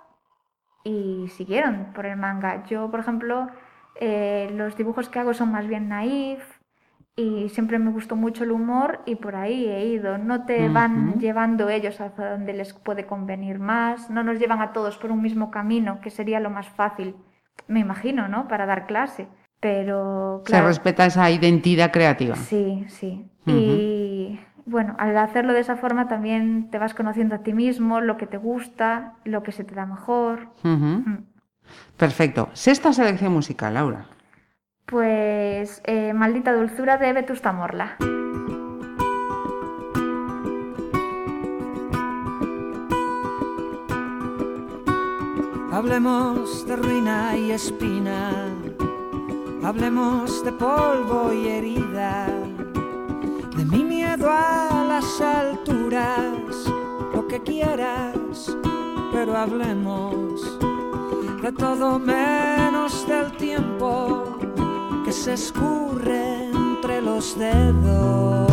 y 0.86 1.28
siguieron 1.36 1.92
por 1.94 2.06
el 2.06 2.16
manga. 2.16 2.64
Yo, 2.66 2.90
por 2.90 3.02
ejemplo, 3.02 3.50
eh, 3.96 4.50
los 4.54 4.78
dibujos 4.78 5.10
que 5.10 5.20
hago 5.20 5.34
son 5.34 5.52
más 5.52 5.68
bien 5.68 5.90
naif 5.90 6.57
y 7.20 7.50
siempre 7.50 7.80
me 7.80 7.90
gustó 7.90 8.16
mucho 8.16 8.44
el 8.44 8.52
humor 8.52 9.02
y 9.08 9.16
por 9.16 9.36
ahí 9.36 9.66
he 9.68 9.88
ido. 9.88 10.20
No 10.20 10.46
te 10.46 10.70
van 10.70 11.20
llevando 11.20 11.68
ellos 11.68 12.00
hacia 12.00 12.30
donde 12.30 12.54
les 12.54 12.74
puede 12.74 13.08
convenir 13.08 13.58
más, 13.58 14.12
no 14.12 14.24
nos 14.24 14.38
llevan 14.38 14.62
a 14.62 14.72
todos 14.72 14.98
por 14.98 15.10
un 15.10 15.24
mismo 15.24 15.50
camino, 15.50 16.00
que 16.00 16.12
sería 16.12 16.40
lo 16.40 16.52
más 16.52 16.70
fácil, 16.70 17.16
me 17.68 17.80
imagino, 17.80 18.28
¿no? 18.28 18.48
Para 18.48 18.68
dar 18.68 18.86
clase. 18.86 19.28
Pero, 19.60 20.44
Se 20.46 20.62
respeta 20.62 21.08
esa 21.08 21.32
identidad 21.32 21.92
creativa. 21.92 22.36
Sí, 22.36 22.86
sí. 22.88 23.26
Y 23.48 24.40
bueno, 24.68 24.96
al 25.00 25.18
hacerlo 25.18 25.54
de 25.54 25.62
esa 25.62 25.76
forma 25.76 26.08
también 26.08 26.70
te 26.70 26.78
vas 26.78 26.94
conociendo 26.94 27.34
a 27.34 27.40
ti 27.40 27.54
mismo, 27.54 28.00
lo 28.00 28.18
que 28.18 28.28
te 28.28 28.38
gusta, 28.38 29.16
lo 29.24 29.42
que 29.42 29.52
se 29.52 29.64
te 29.64 29.74
da 29.74 29.88
mejor. 29.88 30.50
Mm. 30.62 31.24
Perfecto. 31.98 32.50
Sexta 32.54 32.94
selección 32.94 33.34
musical, 33.34 33.74
Laura. 33.74 34.06
Pues 34.88 35.82
eh, 35.84 36.14
Maldita 36.14 36.54
Dulzura 36.54 36.98
de 36.98 37.12
Vetusta 37.12 37.52
Morla. 37.52 37.98
Hablemos 45.74 46.66
de 46.66 46.76
ruina 46.78 47.36
y 47.36 47.52
espina, 47.52 48.32
hablemos 49.62 50.46
de 50.46 50.54
polvo 50.54 51.34
y 51.34 51.50
herida, 51.50 52.28
de 53.58 53.66
mi 53.66 53.84
miedo 53.84 54.30
a 54.32 54.86
las 54.88 55.20
alturas, 55.20 56.72
lo 57.14 57.28
que 57.28 57.42
quieras, 57.42 58.56
pero 59.12 59.36
hablemos 59.36 60.58
de 61.42 61.52
todo 61.52 62.00
menos 62.00 63.06
del 63.06 63.34
tiempo 63.34 64.38
que 65.08 65.14
se 65.14 65.36
escurre 65.36 66.50
entre 66.52 67.02
los 67.02 67.40
dedos. 67.40 68.47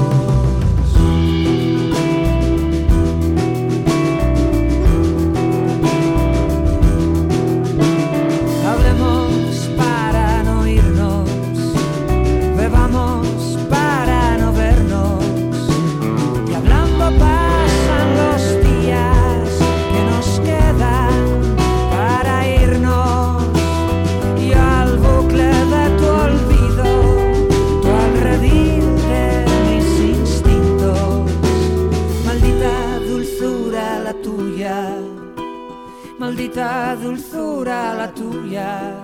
Maldita 36.55 36.95
dulzura 37.03 37.95
la 37.95 38.07
tuya, 38.15 38.95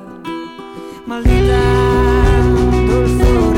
maldita 1.05 1.63
dulzura 2.87 3.50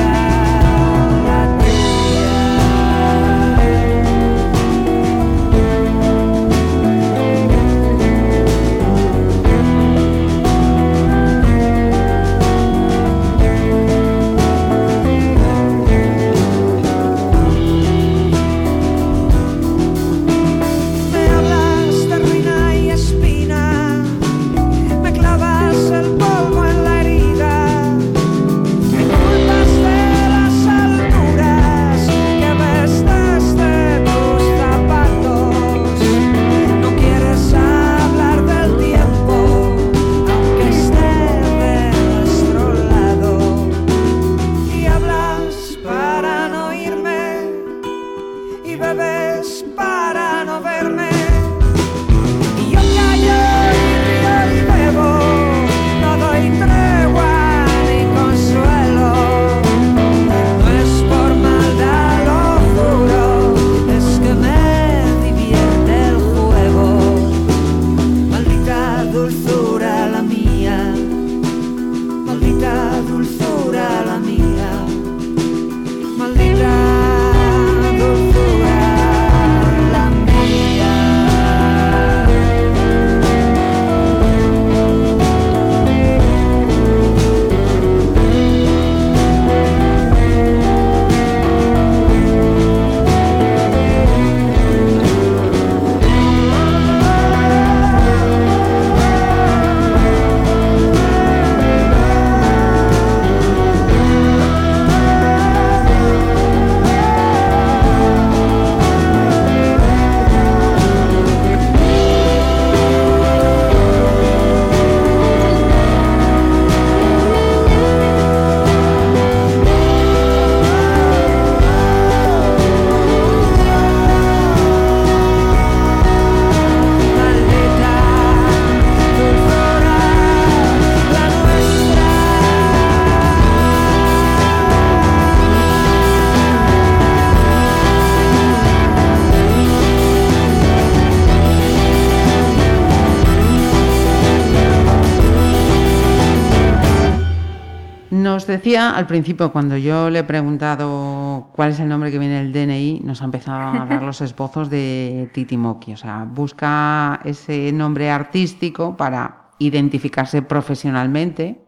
Nos 148.43 148.49
decía 148.49 148.91
al 148.91 149.07
principio, 149.07 149.53
cuando 149.53 149.77
yo 149.77 150.11
le 150.11 150.19
he 150.19 150.25
preguntado 150.25 151.51
cuál 151.55 151.71
es 151.71 151.79
el 151.79 151.89
nombre 151.89 152.11
que 152.11 152.19
viene 152.19 152.41
en 152.41 152.47
el 152.47 152.53
DNI, 152.53 153.03
nos 153.05 153.23
ha 153.23 153.27
empezado 153.27 153.61
a 153.61 153.87
dar 153.89 154.03
los 154.03 154.21
esbozos 154.21 154.69
de 154.69 155.31
Titimoki. 155.33 155.93
O 155.93 155.97
sea, 155.97 156.27
busca 156.29 157.21
ese 157.25 157.71
nombre 157.71 158.11
artístico 158.11 158.97
para 158.97 159.43
identificarse 159.61 160.43
profesionalmente, 160.43 161.61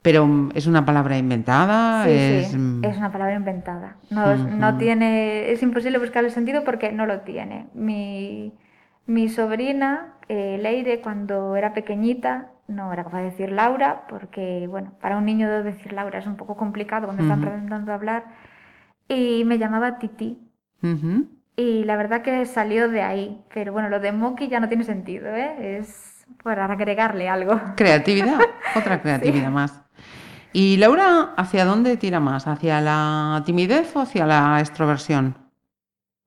pero 0.00 0.48
es 0.54 0.66
una 0.66 0.86
palabra 0.86 1.18
inventada. 1.18 2.04
Sí, 2.04 2.10
es, 2.10 2.48
sí, 2.52 2.56
mm, 2.56 2.82
es 2.82 2.96
una 2.96 3.12
palabra 3.12 3.34
inventada. 3.34 3.96
No, 4.08 4.34
no 4.34 4.78
tiene, 4.78 5.52
es 5.52 5.62
imposible 5.62 5.98
buscar 5.98 6.24
el 6.24 6.30
sentido 6.30 6.64
porque 6.64 6.90
no 6.90 7.04
lo 7.04 7.20
tiene. 7.20 7.66
Mi, 7.74 8.54
mi 9.04 9.28
sobrina, 9.28 10.14
eh, 10.30 10.58
Leire, 10.58 11.02
cuando 11.02 11.54
era 11.54 11.74
pequeñita, 11.74 12.48
no 12.68 12.92
era 12.92 13.04
capaz 13.04 13.18
de 13.18 13.24
decir 13.24 13.52
Laura, 13.52 14.06
porque, 14.08 14.66
bueno, 14.68 14.92
para 15.00 15.16
un 15.16 15.24
niño 15.24 15.62
decir 15.62 15.92
Laura 15.92 16.18
es 16.18 16.26
un 16.26 16.36
poco 16.36 16.56
complicado 16.56 17.06
cuando 17.06 17.22
están 17.22 17.38
Ujú. 17.38 17.48
aprendiendo 17.48 17.92
a 17.92 17.94
hablar, 17.94 18.24
y 19.08 19.44
me 19.44 19.58
llamaba 19.58 19.98
Titi. 19.98 20.38
Y 21.56 21.84
la 21.84 21.96
verdad 21.96 22.22
que 22.22 22.44
salió 22.44 22.88
de 22.88 23.02
ahí. 23.02 23.42
Pero 23.52 23.72
bueno, 23.72 23.88
lo 23.88 23.98
de 23.98 24.12
Moki 24.12 24.48
ya 24.48 24.60
no 24.60 24.68
tiene 24.68 24.84
sentido, 24.84 25.28
¿eh? 25.34 25.78
Es 25.78 26.26
para 26.42 26.66
agregarle 26.66 27.28
algo. 27.28 27.60
Creatividad, 27.76 28.40
otra 28.76 29.00
creatividad 29.00 29.50
más. 29.50 29.82
¿Y 30.52 30.76
Laura, 30.76 31.34
hacia 31.36 31.64
dónde 31.64 31.96
tira 31.96 32.20
más? 32.20 32.46
¿Hacia 32.46 32.80
la 32.80 33.42
timidez 33.44 33.94
o 33.96 34.00
hacia 34.00 34.26
la 34.26 34.60
extroversión? 34.60 35.36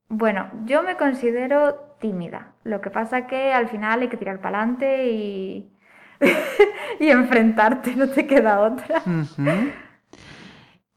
Bueno, 0.09 0.49
yo 0.65 0.83
me 0.83 0.97
considero 0.97 1.75
tímida. 1.99 2.53
Lo 2.63 2.81
que 2.81 2.89
pasa 2.89 3.27
que 3.27 3.53
al 3.53 3.67
final 3.67 4.01
hay 4.01 4.07
que 4.09 4.17
tirar 4.17 4.39
para 4.39 4.59
adelante 4.59 5.11
y... 5.11 5.71
y 6.99 7.07
enfrentarte, 7.07 7.95
no 7.95 8.09
te 8.09 8.27
queda 8.27 8.59
otra. 8.61 9.01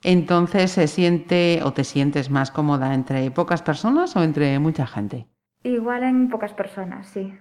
Entonces, 0.02 0.72
¿se 0.72 0.88
siente 0.88 1.60
o 1.62 1.72
te 1.72 1.84
sientes 1.84 2.30
más 2.30 2.50
cómoda 2.50 2.94
entre 2.94 3.30
pocas 3.30 3.62
personas 3.62 4.16
o 4.16 4.22
entre 4.22 4.58
mucha 4.58 4.86
gente? 4.86 5.26
Igual 5.62 6.02
en 6.02 6.28
pocas 6.28 6.52
personas, 6.52 7.06
sí. 7.06 7.32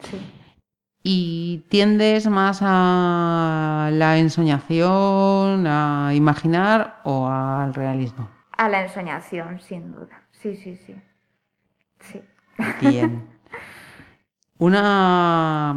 Sí. 0.00 0.20
¿Y 1.02 1.64
tiendes 1.68 2.28
más 2.28 2.58
a 2.62 3.90
la 3.92 4.18
ensoñación, 4.18 5.66
a 5.66 6.12
imaginar 6.14 7.00
o 7.04 7.28
al 7.28 7.74
realismo? 7.74 8.28
A 8.56 8.68
la 8.68 8.82
ensoñación, 8.82 9.60
sin 9.60 9.92
duda. 9.92 10.22
Sí, 10.32 10.56
sí, 10.56 10.76
sí. 10.76 10.94
Sí. 12.00 12.22
Bien. 12.80 13.28
Una... 14.58 15.74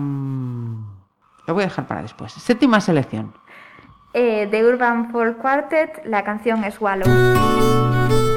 Lo 1.49 1.55
voy 1.55 1.63
a 1.63 1.65
dejar 1.65 1.87
para 1.87 2.03
después. 2.03 2.31
Séptima 2.31 2.79
selección. 2.79 3.33
Eh, 4.13 4.47
de 4.51 4.63
Urban 4.63 5.11
Folk 5.11 5.39
Quartet, 5.39 5.99
la 6.05 6.23
canción 6.23 6.63
Swallow. 6.71 7.07
She's 7.07 8.28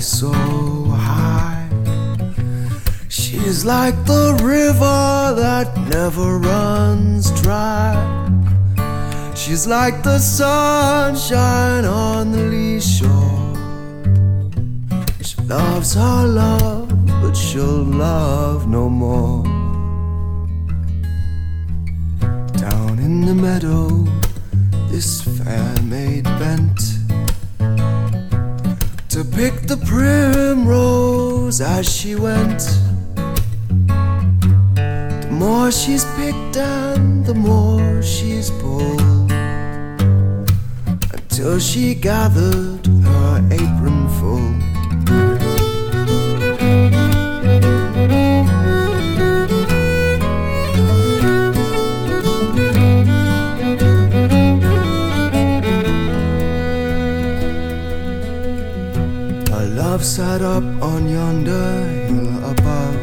so 0.00 0.32
high. 0.32 1.68
She's 3.08 3.64
like 3.64 3.94
the 4.06 4.38
river 4.42 5.34
that 5.36 5.76
never 5.88 6.38
runs 6.38 7.30
dry. 7.42 7.94
She's 9.34 9.66
like 9.66 10.02
the 10.02 10.18
sunshine 10.18 11.84
on 11.84 12.32
the 12.32 12.44
lee 12.44 12.80
shore. 12.80 13.54
She 15.20 15.40
loves 15.42 15.94
her 15.94 16.26
love, 16.26 16.88
but 17.20 17.34
she'll 17.34 17.84
love 17.84 18.68
no 18.68 18.88
more. 18.88 19.42
Down 22.56 22.98
in 22.98 23.26
the 23.26 23.34
meadow, 23.34 24.06
this 24.88 25.22
fair 25.22 25.69
primrose 29.84 31.60
as 31.60 31.86
she 31.88 32.14
went. 32.14 32.60
The 35.22 35.28
more 35.30 35.70
she's 35.70 36.04
picked 36.16 36.56
and 36.56 37.24
the 37.24 37.34
more 37.34 38.02
she's 38.02 38.50
pulled 38.50 39.32
until 41.12 41.58
she 41.58 41.94
gathered 41.94 42.86
her 42.86 43.48
apron 43.50 44.08
full. 44.18 44.69
Sat 60.02 60.40
up 60.40 60.62
on 60.82 61.08
yonder 61.08 61.84
hill 62.06 62.50
above. 62.50 62.96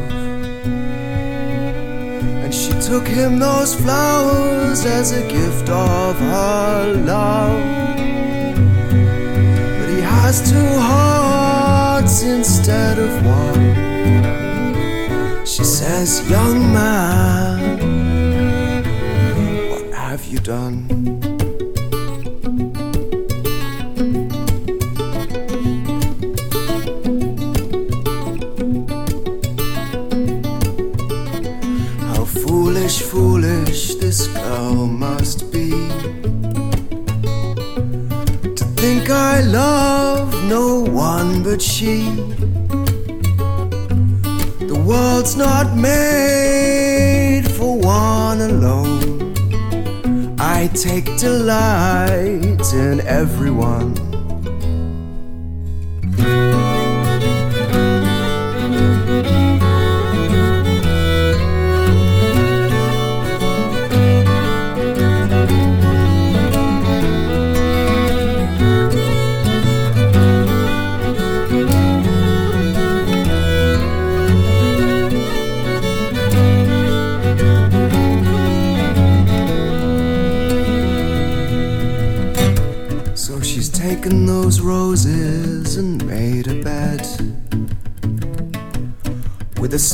And 2.43 2.53
she 2.53 2.71
took 2.81 3.07
him 3.07 3.39
those 3.39 3.75
flowers 3.75 4.83
as 4.85 5.11
a 5.11 5.21
gift 5.27 5.69
of 5.69 6.17
her 6.17 6.93
love. 7.05 7.61
But 9.79 9.89
he 9.89 10.01
has 10.01 10.49
two 10.49 10.79
hearts 10.79 12.23
instead 12.23 12.97
of 12.97 13.25
one. 13.25 13.75
She 15.45 15.63
says, 15.63 16.27
Young 16.29 16.73
man, 16.73 17.79
what 19.69 19.93
have 19.93 20.25
you 20.25 20.39
done? 20.39 20.96
Love 39.57 40.29
no 40.43 40.81
one 40.81 41.41
but 41.41 41.61
she. 41.61 41.95
The 44.71 44.79
world's 44.89 45.35
not 45.35 45.67
made 45.75 47.45
for 47.57 47.71
one 47.79 48.39
alone. 48.51 49.33
I 50.57 50.59
take 50.85 51.07
delight 51.17 52.67
in 52.85 53.01
everyone 53.21 53.96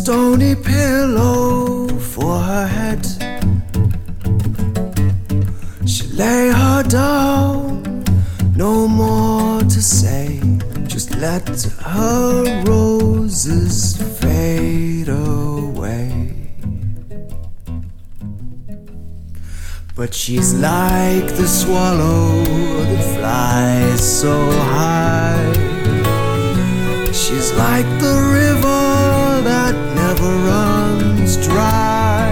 stony 0.04 0.54
pillow 0.54 1.88
for 1.88 2.38
her 2.38 2.68
head. 2.68 3.06
She 5.88 6.04
lay 6.08 6.50
her 6.50 6.84
down, 6.84 8.04
no 8.54 8.86
more 8.86 9.62
to 9.62 9.82
say. 9.82 10.42
Just 10.88 11.16
let 11.16 11.48
her 11.80 12.64
roses 12.66 13.96
fade 14.20 15.08
away. 15.08 16.12
But 19.96 20.14
she's 20.14 20.54
like 20.54 21.28
the 21.40 21.48
swallow 21.48 22.44
that 22.90 23.04
flies 23.16 24.02
so 24.22 24.36
high. 24.76 25.54
She's 27.14 27.54
like 27.54 27.88
the 28.02 28.16
river 28.42 29.42
that 29.50 29.93
runs 30.50 31.38
dry. 31.48 32.30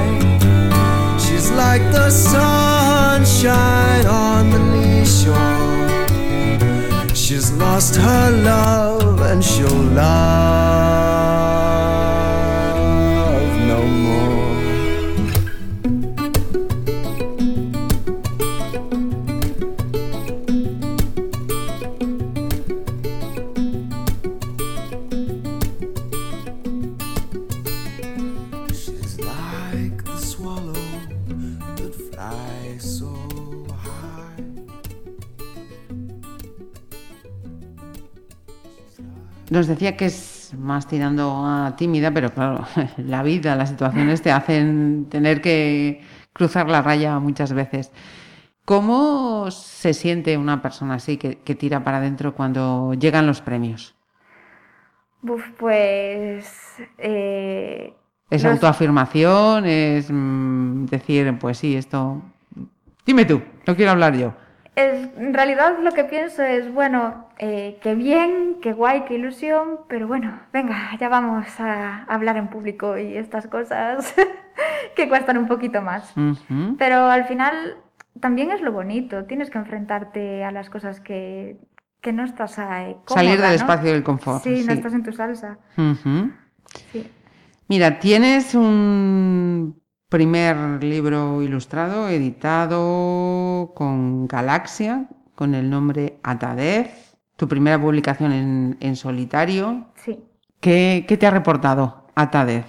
She's 1.19 1.51
like 1.51 1.81
the 1.91 2.09
sunshine 2.09 4.05
on 4.05 4.49
the 4.49 4.59
lee 4.73 5.05
shore. 5.05 7.15
She's 7.15 7.51
lost 7.51 7.95
her 7.95 8.31
love 8.31 9.21
and 9.21 9.43
she'll 9.43 9.69
love 9.69 11.50
Nos 39.61 39.67
decía 39.67 39.95
que 39.95 40.05
es 40.05 40.55
más 40.57 40.87
tirando 40.87 41.45
a 41.45 41.75
tímida, 41.75 42.09
pero 42.09 42.31
claro, 42.31 42.65
la 42.97 43.21
vida, 43.21 43.55
las 43.55 43.69
situaciones 43.69 44.23
te 44.23 44.31
hacen 44.31 45.05
tener 45.07 45.39
que 45.39 46.01
cruzar 46.33 46.67
la 46.67 46.81
raya 46.81 47.19
muchas 47.19 47.53
veces. 47.53 47.91
¿Cómo 48.65 49.51
se 49.51 49.93
siente 49.93 50.35
una 50.35 50.63
persona 50.63 50.95
así 50.95 51.17
que, 51.17 51.37
que 51.37 51.53
tira 51.53 51.83
para 51.83 51.97
adentro 51.97 52.33
cuando 52.33 52.95
llegan 52.95 53.27
los 53.27 53.41
premios? 53.41 53.93
Pues... 55.59 56.77
eh, 56.97 57.93
¿Es 58.31 58.43
los- 58.43 58.53
autoafirmación? 58.53 59.67
¿Es 59.67 60.07
mm, 60.09 60.85
decir, 60.85 61.37
pues 61.37 61.59
sí, 61.59 61.75
esto... 61.75 62.19
Dime 63.05 63.25
tú, 63.25 63.43
no 63.67 63.75
quiero 63.75 63.91
hablar 63.91 64.17
yo. 64.17 64.33
Es, 64.75 65.09
en 65.17 65.33
realidad 65.33 65.79
lo 65.81 65.91
que 65.91 66.05
pienso 66.05 66.43
es, 66.43 66.73
bueno, 66.73 67.27
eh, 67.39 67.77
qué 67.81 67.93
bien, 67.93 68.57
qué 68.61 68.71
guay, 68.71 69.03
qué 69.05 69.15
ilusión, 69.15 69.79
pero 69.89 70.07
bueno, 70.07 70.39
venga, 70.53 70.95
ya 70.97 71.09
vamos 71.09 71.45
a 71.59 72.03
hablar 72.05 72.37
en 72.37 72.47
público 72.47 72.97
y 72.97 73.17
estas 73.17 73.47
cosas 73.47 74.15
que 74.95 75.09
cuestan 75.09 75.37
un 75.37 75.47
poquito 75.47 75.81
más. 75.81 76.13
Pero 76.77 77.09
al 77.09 77.25
final 77.25 77.77
también 78.21 78.51
es 78.51 78.61
lo 78.61 78.71
bonito, 78.71 79.25
tienes 79.25 79.49
que 79.49 79.57
enfrentarte 79.57 80.45
a 80.45 80.51
las 80.51 80.69
cosas 80.69 81.01
que, 81.01 81.57
que 81.99 82.13
no 82.13 82.23
estás 82.23 82.57
ahí. 82.57 82.95
Salir 83.07 83.31
cómoda, 83.31 83.49
del 83.49 83.59
¿no? 83.59 83.65
espacio 83.65 83.91
del 83.91 84.03
confort. 84.03 84.43
Sí, 84.43 84.57
sí. 84.57 84.67
no 84.67 84.73
estás 84.73 84.93
en 84.93 85.03
tu 85.03 85.11
salsa. 85.11 85.57
Sí. 86.93 87.11
Mira, 87.67 87.99
tienes 87.99 88.55
un 88.55 89.80
primer 90.11 90.83
libro 90.83 91.41
ilustrado 91.41 92.09
editado 92.09 93.71
con 93.73 94.27
Galaxia, 94.27 95.07
con 95.35 95.55
el 95.55 95.69
nombre 95.69 96.19
Atadez, 96.21 97.15
tu 97.37 97.47
primera 97.47 97.79
publicación 97.79 98.33
en, 98.33 98.77
en 98.81 98.97
solitario. 98.97 99.87
Sí. 99.95 100.21
¿Qué, 100.59 101.05
qué 101.07 101.15
te 101.15 101.27
ha 101.27 101.31
reportado 101.31 102.07
Atadez? 102.13 102.65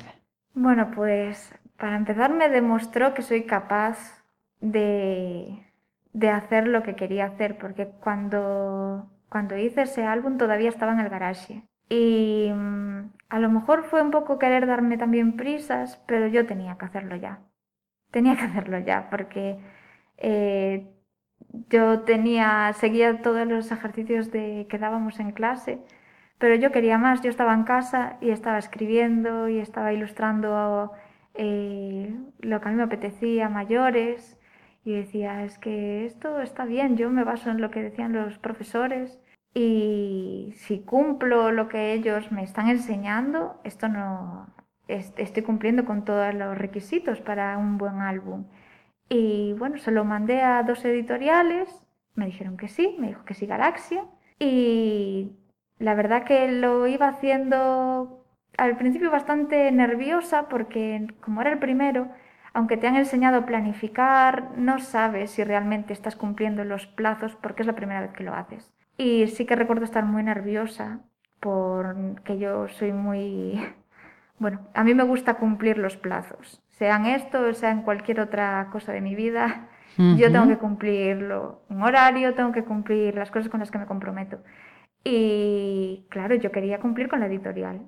Bueno, 0.54 0.92
pues 0.94 1.52
para 1.76 1.96
empezar 1.96 2.32
me 2.32 2.48
demostró 2.48 3.12
que 3.12 3.22
soy 3.22 3.42
capaz 3.42 4.24
de, 4.60 5.66
de 6.12 6.30
hacer 6.30 6.68
lo 6.68 6.84
que 6.84 6.94
quería 6.94 7.24
hacer, 7.26 7.58
porque 7.58 7.88
cuando, 7.88 9.10
cuando 9.28 9.58
hice 9.58 9.82
ese 9.82 10.04
álbum 10.04 10.38
todavía 10.38 10.68
estaba 10.68 10.92
en 10.92 11.00
el 11.00 11.08
garage. 11.08 11.64
Y 11.92 12.50
mm, 12.50 13.12
a 13.28 13.38
lo 13.38 13.50
mejor 13.50 13.84
fue 13.84 14.00
un 14.00 14.10
poco 14.10 14.38
querer 14.38 14.66
darme 14.66 14.96
también 14.96 15.36
prisas, 15.36 16.00
pero 16.06 16.26
yo 16.26 16.46
tenía 16.46 16.78
que 16.78 16.86
hacerlo 16.86 17.16
ya. 17.16 17.40
Tenía 18.10 18.36
que 18.36 18.44
hacerlo 18.50 18.78
ya, 18.78 19.10
porque 19.10 19.58
eh, 20.16 20.86
yo 21.68 22.00
tenía, 22.00 22.72
seguía 22.74 23.20
todos 23.22 23.46
los 23.46 23.70
ejercicios 23.72 24.30
de, 24.32 24.66
que 24.70 24.78
dábamos 24.78 25.20
en 25.20 25.32
clase, 25.32 25.80
pero 26.38 26.54
yo 26.56 26.72
quería 26.72 26.98
más. 26.98 27.20
Yo 27.22 27.30
estaba 27.30 27.54
en 27.54 27.64
casa 27.64 28.16
y 28.22 28.30
estaba 28.30 28.58
escribiendo 28.58 29.48
y 29.48 29.58
estaba 29.58 29.92
ilustrando 29.92 30.92
eh, 31.34 32.14
lo 32.40 32.60
que 32.60 32.68
a 32.68 32.70
mí 32.72 32.76
me 32.78 32.84
apetecía, 32.84 33.48
mayores, 33.50 34.38
y 34.84 34.92
decía, 34.94 35.44
es 35.44 35.58
que 35.58 36.06
esto 36.06 36.40
está 36.40 36.64
bien, 36.64 36.96
yo 36.96 37.10
me 37.10 37.24
baso 37.24 37.50
en 37.50 37.60
lo 37.60 37.70
que 37.70 37.82
decían 37.82 38.12
los 38.14 38.38
profesores 38.38 39.20
y 39.54 40.52
si 40.56 40.80
cumplo 40.80 41.50
lo 41.52 41.68
que 41.68 41.92
ellos 41.92 42.32
me 42.32 42.42
están 42.42 42.68
enseñando, 42.68 43.60
esto 43.64 43.88
no, 43.88 44.46
es- 44.88 45.12
estoy 45.16 45.42
cumpliendo 45.42 45.84
con 45.84 46.04
todos 46.04 46.34
los 46.34 46.56
requisitos 46.58 47.20
para 47.20 47.58
un 47.58 47.78
buen 47.78 48.00
álbum. 48.00 48.46
Y 49.08 49.52
bueno, 49.54 49.78
se 49.78 49.90
lo 49.92 50.04
mandé 50.04 50.42
a 50.42 50.62
dos 50.62 50.84
editoriales, 50.84 51.68
me 52.14 52.26
dijeron 52.26 52.56
que 52.56 52.68
sí, 52.68 52.96
me 52.98 53.08
dijo 53.08 53.24
que 53.24 53.34
sí 53.34 53.46
Galaxia. 53.46 54.04
Y 54.38 55.32
la 55.78 55.94
verdad 55.94 56.24
que 56.24 56.50
lo 56.50 56.86
iba 56.86 57.08
haciendo 57.08 58.24
al 58.58 58.76
principio 58.76 59.10
bastante 59.10 59.70
nerviosa 59.72 60.48
porque 60.48 61.06
como 61.20 61.40
era 61.42 61.52
el 61.52 61.58
primero, 61.58 62.08
aunque 62.54 62.76
te 62.76 62.86
han 62.86 62.96
enseñado 62.96 63.38
a 63.38 63.46
planificar, 63.46 64.50
no 64.56 64.78
sabes 64.78 65.30
si 65.32 65.44
realmente 65.44 65.92
estás 65.92 66.16
cumpliendo 66.16 66.64
los 66.64 66.86
plazos 66.86 67.36
porque 67.36 67.62
es 67.62 67.66
la 67.66 67.74
primera 67.76 68.00
vez 68.02 68.12
que 68.12 68.24
lo 68.24 68.34
haces. 68.34 68.72
Y 69.02 69.26
sí 69.26 69.46
que 69.46 69.56
recuerdo 69.56 69.84
estar 69.84 70.04
muy 70.04 70.22
nerviosa 70.22 71.00
porque 71.40 72.38
yo 72.38 72.68
soy 72.68 72.92
muy... 72.92 73.60
Bueno, 74.38 74.58
a 74.74 74.82
mí 74.82 74.92
me 74.92 75.04
gusta 75.04 75.34
cumplir 75.34 75.78
los 75.78 75.96
plazos, 75.96 76.60
sean 76.70 77.06
esto 77.06 77.46
o 77.46 77.54
sea 77.54 77.70
en 77.70 77.82
cualquier 77.82 78.18
otra 78.18 78.70
cosa 78.72 78.90
de 78.92 79.00
mi 79.00 79.14
vida. 79.14 79.68
Yo 79.96 80.32
tengo 80.32 80.48
que 80.48 80.56
cumplirlo 80.56 81.62
un 81.68 81.82
horario, 81.82 82.34
tengo 82.34 82.50
que 82.50 82.64
cumplir 82.64 83.14
las 83.14 83.30
cosas 83.30 83.48
con 83.48 83.60
las 83.60 83.70
que 83.70 83.78
me 83.78 83.86
comprometo. 83.86 84.38
Y 85.04 86.06
claro, 86.08 86.34
yo 86.34 86.50
quería 86.50 86.80
cumplir 86.80 87.08
con 87.08 87.20
la 87.20 87.26
editorial. 87.26 87.82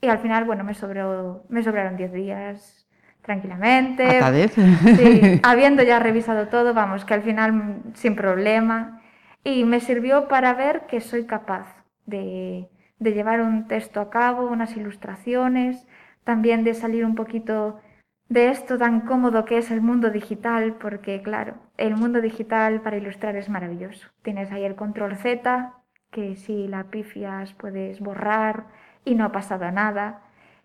Y 0.00 0.08
al 0.08 0.18
final, 0.18 0.46
bueno, 0.46 0.64
me, 0.64 0.74
sobró, 0.74 1.44
me 1.48 1.62
sobraron 1.62 1.96
10 1.96 2.12
días 2.12 2.88
tranquilamente. 3.22 4.16
Atadez. 4.16 4.52
Sí, 4.52 5.40
habiendo 5.44 5.84
ya 5.84 6.00
revisado 6.00 6.48
todo, 6.48 6.74
vamos, 6.74 7.04
que 7.04 7.14
al 7.14 7.22
final 7.22 7.82
sin 7.94 8.16
problema. 8.16 8.99
Y 9.44 9.64
me 9.64 9.80
sirvió 9.80 10.28
para 10.28 10.54
ver 10.54 10.86
que 10.86 11.00
soy 11.00 11.24
capaz 11.24 11.66
de, 12.06 12.68
de 12.98 13.12
llevar 13.12 13.40
un 13.40 13.66
texto 13.66 14.00
a 14.00 14.10
cabo, 14.10 14.46
unas 14.46 14.76
ilustraciones, 14.76 15.86
también 16.24 16.64
de 16.64 16.74
salir 16.74 17.04
un 17.04 17.14
poquito 17.14 17.80
de 18.28 18.48
esto 18.48 18.78
tan 18.78 19.00
cómodo 19.00 19.44
que 19.44 19.58
es 19.58 19.70
el 19.70 19.80
mundo 19.80 20.10
digital, 20.10 20.74
porque 20.74 21.20
claro, 21.20 21.56
el 21.76 21.96
mundo 21.96 22.20
digital 22.20 22.80
para 22.80 22.96
ilustrar 22.96 23.36
es 23.36 23.48
maravilloso. 23.48 24.08
Tienes 24.22 24.52
ahí 24.52 24.64
el 24.64 24.76
control 24.76 25.16
Z, 25.16 25.74
que 26.10 26.36
si 26.36 26.68
la 26.68 26.84
pifias 26.84 27.54
puedes 27.54 28.00
borrar 28.00 28.66
y 29.04 29.14
no 29.16 29.24
ha 29.24 29.32
pasado 29.32 29.70
nada, 29.72 30.22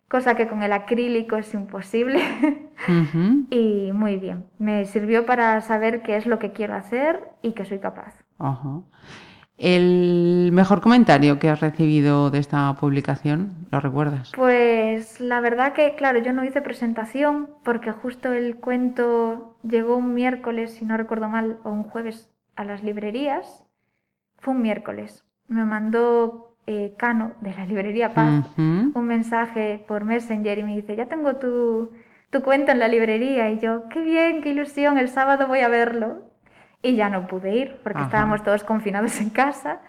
cosa 0.08 0.36
que 0.36 0.48
con 0.48 0.62
el 0.62 0.74
acrílico 0.74 1.38
es 1.38 1.54
imposible. 1.54 2.22
Y 3.50 3.92
muy 3.94 4.18
bien, 4.18 4.46
me 4.60 4.86
sirvió 4.86 5.26
para 5.26 5.60
saber 5.62 6.02
qué 6.04 6.18
es 6.18 6.26
lo 6.26 6.40
que 6.40 6.52
quiero 6.52 6.76
hacer 6.76 7.24
y 7.42 7.54
que 7.54 7.66
soy 7.66 7.80
capaz. 7.80 8.25
Ajá. 8.40 8.82
¿El 9.58 10.50
mejor 10.52 10.82
comentario 10.82 11.40
que 11.40 11.50
has 11.50 11.62
recibido 11.62 12.30
de 12.30 12.40
esta 12.40 12.74
publicación? 12.76 13.54
¿Lo 13.72 13.80
recuerdas? 13.80 14.32
Pues 14.36 15.22
la 15.22 15.40
verdad 15.40 15.72
que, 15.74 15.96
claro, 15.96 16.20
yo 16.20 16.34
no 16.34 16.44
hice 16.44 16.62
presentación 16.62 17.50
porque 17.64 17.92
justo 17.92 18.34
el 18.34 18.58
cuento 18.58 19.56
llegó 19.64 19.96
un 19.96 20.14
miércoles, 20.14 20.74
si 20.74 20.84
no 20.84 20.98
recuerdo 20.98 21.30
mal, 21.30 21.58
o 21.64 21.72
un 21.72 21.84
jueves 21.84 22.30
a 22.58 22.66
las 22.66 22.84
librerías. 22.84 23.64
Fue 24.40 24.54
un 24.54 24.62
miércoles. 24.62 25.24
Me 25.48 25.64
mandó 25.64 26.58
eh, 26.68 26.94
Cano 26.98 27.34
de 27.42 27.54
la 27.54 27.66
librería 27.66 28.14
Paz 28.14 28.46
un 28.58 29.06
mensaje 29.06 29.86
por 29.88 30.04
Messenger 30.04 30.58
y 30.58 30.64
me 30.64 30.76
dice, 30.76 30.96
ya 30.96 31.06
tengo 31.06 31.36
tu, 31.36 31.92
tu 32.30 32.42
cuento 32.42 32.72
en 32.72 32.80
la 32.80 32.88
librería. 32.88 33.52
Y 33.52 33.60
yo, 33.60 33.88
qué 33.90 34.02
bien, 34.02 34.42
qué 34.42 34.50
ilusión, 34.50 34.98
el 34.98 35.10
sábado 35.10 35.48
voy 35.48 35.60
a 35.60 35.70
verlo. 35.70 36.24
Y 36.86 36.96
ya 36.96 37.10
no 37.10 37.26
pude 37.26 37.56
ir 37.56 37.80
porque 37.84 37.98
Ajá. 38.00 38.06
estábamos 38.08 38.44
todos 38.44 38.64
confinados 38.64 39.20
en 39.20 39.30
casa. 39.32 39.80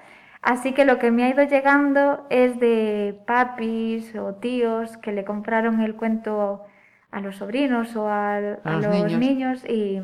Así 0.40 0.72
que 0.72 0.84
lo 0.84 0.98
que 0.98 1.10
me 1.10 1.24
ha 1.24 1.28
ido 1.28 1.42
llegando 1.44 2.26
es 2.30 2.58
de 2.58 3.20
papis 3.26 4.14
o 4.16 4.34
tíos 4.36 4.96
que 4.98 5.12
le 5.12 5.24
compraron 5.24 5.80
el 5.80 5.94
cuento 5.94 6.64
a 7.10 7.20
los 7.20 7.36
sobrinos 7.36 7.94
o 7.96 8.08
A 8.08 8.36
a, 8.36 8.40
los 8.40 8.64
los, 8.86 8.94
niños. 8.94 9.18
niños, 9.18 9.64
y, 9.68 10.00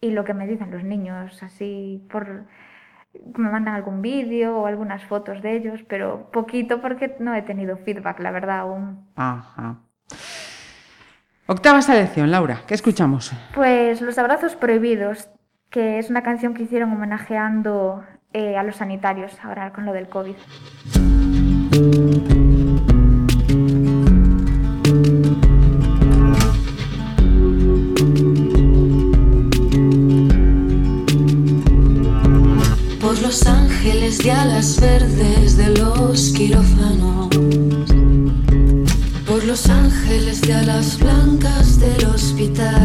y 0.00 0.10
lo 0.12 0.24
que 0.24 0.32
me 0.34 0.46
dicen 0.46 0.70
los 0.70 0.82
niños, 0.84 1.42
así 1.42 2.06
por 2.10 2.44
me 3.36 3.50
mandan 3.50 3.74
algún 3.74 4.00
vídeo 4.02 4.58
o 4.58 4.66
algunas 4.66 5.04
fotos 5.04 5.40
de 5.42 5.56
ellos, 5.56 5.82
pero 5.88 6.30
poquito 6.32 6.80
porque 6.80 7.16
no 7.20 7.34
he 7.34 7.42
tenido 7.42 7.76
feedback, 7.76 8.18
la 8.20 8.30
verdad, 8.32 8.60
aún. 8.60 9.06
Ajá. 9.14 9.76
Octava 11.46 11.82
selección, 11.82 12.30
Laura. 12.30 12.62
¿Qué 12.66 12.74
escuchamos? 12.74 13.32
Pues 13.54 14.00
Los 14.00 14.18
Abrazos 14.18 14.56
Prohibidos, 14.56 15.28
que 15.74 15.98
es 15.98 16.08
una 16.08 16.22
canción 16.22 16.54
que 16.54 16.62
hicieron 16.62 16.92
homenajeando 16.92 18.04
eh, 18.32 18.56
a 18.56 18.62
los 18.62 18.76
sanitarios 18.76 19.32
ahora 19.42 19.72
con 19.72 19.84
lo 19.84 19.92
del 19.92 20.08
COVID. 20.08 20.36
por 33.00 33.20
los 33.20 33.44
ángeles 33.44 34.18
de 34.18 34.30
alas 34.30 34.80
verdes 34.80 35.56
de 35.56 35.76
los 35.76 36.32
quirófanos, 36.36 37.28
por 39.26 39.42
los 39.42 39.68
ángeles 39.68 40.40
de 40.40 40.54
alas 40.54 41.00
blancas 41.00 41.80
del 41.80 42.04
hospital, 42.06 42.83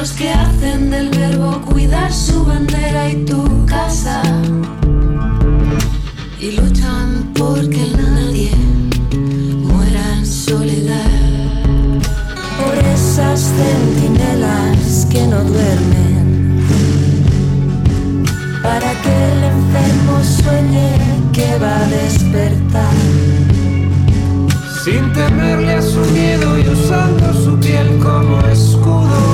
los 0.00 0.12
que 0.12 0.30
hacen 0.32 0.88
del 0.88 1.10
verbo 1.10 1.60
cuidar 1.60 2.10
su 2.10 2.42
bandera 2.46 3.10
y 3.10 3.22
tu 3.26 3.66
casa 3.66 4.22
y 6.40 6.52
luchan 6.52 7.30
porque 7.36 7.92
nadie 7.98 8.50
muera 9.62 10.02
en 10.16 10.24
soledad. 10.24 11.10
Por 12.58 12.74
esas 12.96 13.40
centinelas 13.58 15.06
que 15.10 15.26
no 15.26 15.44
duermen, 15.44 16.64
para 18.62 18.92
que 19.02 19.14
el 19.32 19.44
enfermo 19.54 20.14
sueñe 20.42 20.92
que 21.34 21.58
va 21.58 21.76
a 21.76 21.88
despertar. 21.88 22.96
Sin 24.82 25.12
temerle 25.12 25.74
a 25.74 25.82
su 25.82 26.00
miedo 26.16 26.58
y 26.58 26.68
usando 26.68 27.34
su 27.34 27.60
piel 27.60 27.98
como 27.98 28.40
escudo. 28.46 29.29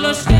Los 0.00 0.24
que 0.24 0.39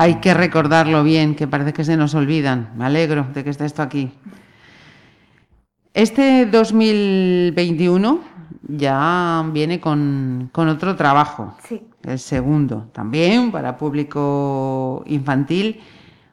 Hay 0.00 0.14
que 0.14 0.32
recordarlo 0.32 1.04
bien, 1.04 1.34
que 1.34 1.46
parece 1.46 1.74
que 1.74 1.84
se 1.84 1.94
nos 1.94 2.14
olvidan. 2.14 2.70
Me 2.74 2.86
alegro 2.86 3.26
de 3.34 3.44
que 3.44 3.50
esté 3.50 3.66
esto 3.66 3.82
aquí. 3.82 4.10
Este 5.92 6.46
2021 6.46 8.20
ya 8.66 9.44
viene 9.52 9.78
con, 9.78 10.48
con 10.52 10.68
otro 10.68 10.96
trabajo, 10.96 11.54
Sí. 11.68 11.82
el 12.04 12.18
segundo, 12.18 12.88
también 12.94 13.52
para 13.52 13.76
público 13.76 15.02
infantil. 15.04 15.82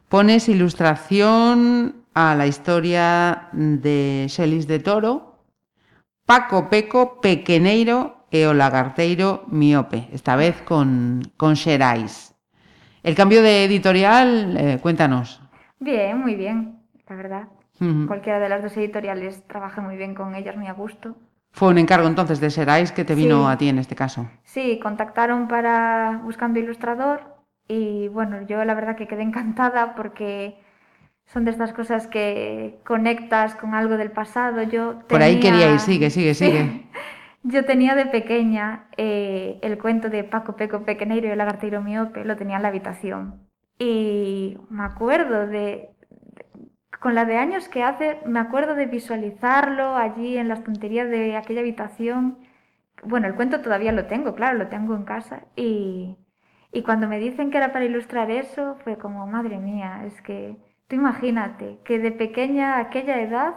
Pones 0.08 0.48
ilustración 0.48 1.96
a 2.14 2.34
la 2.34 2.46
historia 2.46 3.48
de 3.52 4.28
Xelis 4.30 4.66
de 4.66 4.78
Toro, 4.78 5.34
Paco 6.24 6.70
Peco, 6.70 7.20
Pequeneiro 7.20 8.24
e 8.30 8.46
o 8.46 8.54
Lagarteiro 8.54 9.44
Miope, 9.52 10.08
esta 10.10 10.36
vez 10.36 10.56
con, 10.64 11.20
con 11.36 11.54
Xerais. 11.54 12.27
El 13.08 13.14
cambio 13.14 13.42
de 13.42 13.64
editorial, 13.64 14.54
eh, 14.58 14.78
cuéntanos. 14.82 15.40
Bien, 15.80 16.18
muy 16.18 16.34
bien, 16.34 16.76
la 17.08 17.16
verdad. 17.16 17.44
Cualquiera 18.06 18.38
de 18.38 18.50
las 18.50 18.62
dos 18.62 18.76
editoriales 18.76 19.42
trabaja 19.46 19.80
muy 19.80 19.96
bien 19.96 20.14
con 20.14 20.34
ellas, 20.34 20.58
muy 20.58 20.66
a 20.66 20.74
gusto. 20.74 21.16
Fue 21.52 21.68
un 21.68 21.78
encargo 21.78 22.06
entonces 22.06 22.38
de 22.38 22.50
Xerais 22.50 22.92
que 22.92 23.06
te 23.06 23.14
vino 23.14 23.46
Sí. 23.46 23.52
a 23.52 23.56
ti 23.56 23.68
en 23.70 23.78
este 23.78 23.94
caso. 23.94 24.28
Sí, 24.44 24.78
contactaron 24.82 25.48
para 25.48 26.20
buscando 26.22 26.58
ilustrador 26.58 27.22
y 27.66 28.08
bueno, 28.08 28.42
yo 28.46 28.62
la 28.66 28.74
verdad 28.74 28.94
que 28.94 29.06
quedé 29.06 29.22
encantada 29.22 29.94
porque 29.94 30.60
son 31.32 31.46
de 31.46 31.52
estas 31.52 31.72
cosas 31.72 32.08
que 32.08 32.78
conectas 32.84 33.54
con 33.54 33.74
algo 33.74 33.96
del 33.96 34.10
pasado. 34.10 34.62
Yo 34.64 34.98
Por 35.08 35.22
ahí 35.22 35.36
tenía- 35.40 35.52
quería 35.52 35.72
ir, 35.72 35.80
sigue, 35.80 36.10
sigue, 36.10 36.34
sigue. 36.42 36.84
Yo 37.42 37.64
tenía 37.64 37.94
de 37.94 38.06
pequeña 38.06 38.88
eh, 38.96 39.58
el 39.62 39.78
cuento 39.78 40.08
de 40.10 40.24
Paco 40.24 40.56
Peco 40.56 40.84
Pequeneiro 40.84 41.28
y 41.28 41.30
el 41.30 41.38
lagarteiro 41.38 41.82
miope, 41.82 42.24
lo 42.24 42.36
tenía 42.36 42.56
en 42.56 42.62
la 42.62 42.68
habitación. 42.68 43.48
Y 43.78 44.58
me 44.70 44.84
acuerdo 44.84 45.46
de- 45.46 45.90
con 47.00 47.14
la 47.14 47.24
de 47.24 47.36
años 47.36 47.68
que 47.68 47.82
hace, 47.82 48.18
me 48.26 48.40
acuerdo 48.40 48.74
de 48.74 48.86
visualizarlo 48.86 49.96
allí 49.96 50.36
en 50.36 50.48
las 50.48 50.64
tonterías 50.64 51.08
de 51.08 51.36
aquella 51.36 51.60
habitación. 51.60 52.38
Bueno, 53.04 53.26
el 53.28 53.34
cuento 53.36 53.60
todavía 53.62 53.92
lo 53.92 54.06
tengo, 54.06 54.34
claro, 54.34 54.58
lo 54.58 54.68
tengo 54.68 54.94
en 54.96 55.04
casa. 55.04 55.44
Y, 55.56 56.16
y 56.72 56.82
cuando 56.82 57.08
me 57.08 57.18
dicen 57.20 57.50
que 57.50 57.58
era 57.58 57.72
para 57.72 57.84
ilustrar 57.84 58.30
eso, 58.30 58.76
fue 58.84 58.98
como, 58.98 59.26
madre 59.26 59.58
mía, 59.58 60.02
es 60.06 60.20
que 60.22 60.56
tú 60.88 60.96
imagínate 60.96 61.78
que 61.84 61.98
de 61.98 62.12
pequeña, 62.12 62.76
a 62.76 62.80
aquella 62.80 63.20
edad, 63.22 63.54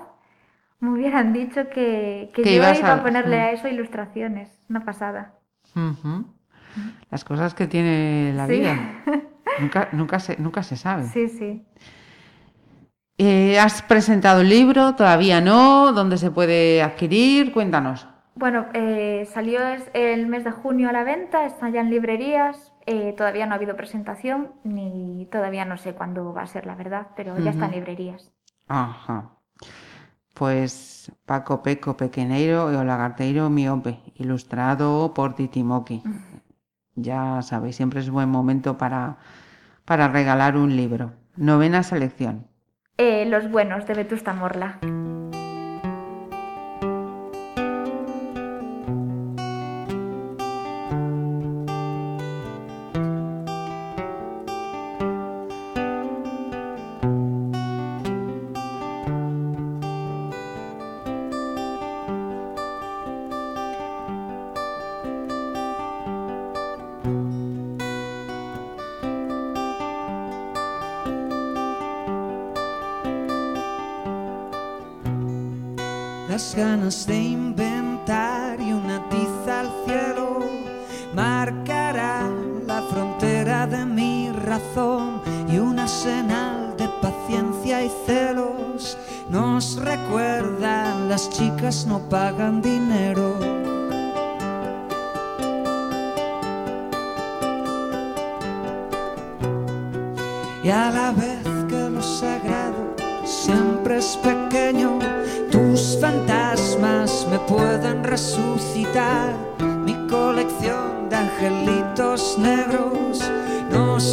me 0.81 0.89
hubieran 0.89 1.31
dicho 1.31 1.69
que, 1.69 2.31
que 2.35 2.41
Que 2.43 2.49
yo 2.55 2.55
ibas 2.57 2.77
iba 2.79 2.89
a, 2.89 2.95
a- 2.95 3.03
ponerle 3.03 3.37
a 3.39 3.51
eso 3.53 3.67
ilustraciones. 3.69 4.49
Una 4.69 4.83
pasada. 4.83 5.35
Las 7.09 7.23
cosas 7.23 7.53
que 7.53 7.67
tiene 7.67 8.33
la 8.35 8.47
Sí. 8.47 8.53
vida. 8.59 8.77
Nunca, 9.59 9.89
nunca, 9.91 10.19
se, 10.19 10.37
nunca 10.37 10.63
se 10.63 10.77
sabe. 10.77 11.03
Sí, 11.03 11.27
sí. 11.27 11.65
Eh, 13.17 13.59
¿Has 13.59 13.81
presentado 13.81 14.41
el 14.41 14.49
libro? 14.49 14.95
¿Todavía 14.95 15.41
no? 15.41 15.91
¿Dónde 15.91 16.17
se 16.17 16.31
puede 16.31 16.81
adquirir? 16.81 17.51
Cuéntanos. 17.51 18.07
Bueno, 18.33 18.67
eh, 18.73 19.27
salió 19.33 19.59
el 19.93 20.25
mes 20.27 20.43
de 20.45 20.51
junio 20.51 20.89
a 20.89 20.93
la 20.93 21.03
venta, 21.03 21.45
está 21.45 21.69
ya 21.69 21.81
en 21.81 21.89
librerías. 21.89 22.73
eh, 22.87 23.13
todavía 23.15 23.45
no 23.45 23.51
ha 23.53 23.57
habido 23.57 23.75
presentación, 23.75 24.53
ni 24.63 25.27
todavía 25.31 25.65
no 25.65 25.77
sé 25.77 25.93
cuándo 25.93 26.33
va 26.33 26.41
a 26.43 26.47
ser, 26.47 26.65
la 26.65 26.73
verdad, 26.75 27.07
pero 27.15 27.37
ya 27.37 27.51
está 27.51 27.65
en 27.65 27.71
librerías. 27.73 28.31
Ajá. 28.67 29.31
Pues 30.41 31.11
Paco 31.27 31.61
Peco 31.61 31.95
Pequeneiro 31.95 32.73
e 32.73 32.75
o 32.75 33.49
Miope, 33.53 34.01
ilustrado 34.17 35.13
por 35.13 35.35
Titimoki. 35.35 36.01
Ya 36.95 37.43
sabéis, 37.43 37.75
siempre 37.75 37.99
es 37.99 38.09
buen 38.09 38.27
momento 38.27 38.75
para, 38.75 39.17
para 39.85 40.07
regalar 40.07 40.57
un 40.57 40.75
libro. 40.75 41.13
Novena 41.37 41.83
selección. 41.83 42.47
Eh, 42.97 43.27
Los 43.27 43.51
buenos 43.51 43.85
de 43.85 43.93
Vetusta 43.93 44.33
Morla. 44.33 44.79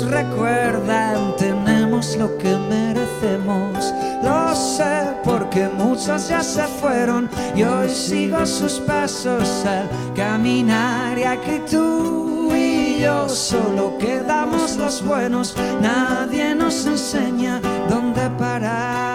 Recuerdan, 0.08 1.36
tenemos 1.36 2.16
lo 2.16 2.36
que 2.38 2.56
merecemos. 2.56 3.94
Lo 4.22 4.54
sé 4.54 5.14
porque 5.24 5.68
muchos 5.68 6.28
ya 6.28 6.42
se 6.42 6.64
fueron 6.64 7.30
y 7.54 7.62
hoy 7.62 7.88
sigo 7.88 8.44
sus 8.46 8.80
pasos 8.80 9.64
al 9.64 9.88
caminar 10.14 11.16
y 11.18 11.24
aquí 11.24 11.62
tú 11.70 12.52
y 12.54 13.00
yo 13.00 13.28
solo 13.28 13.96
quedamos 13.98 14.76
los 14.76 15.04
buenos, 15.04 15.54
nadie 15.80 16.54
nos 16.54 16.86
enseña 16.86 17.60
dónde 17.88 18.28
parar. 18.30 19.07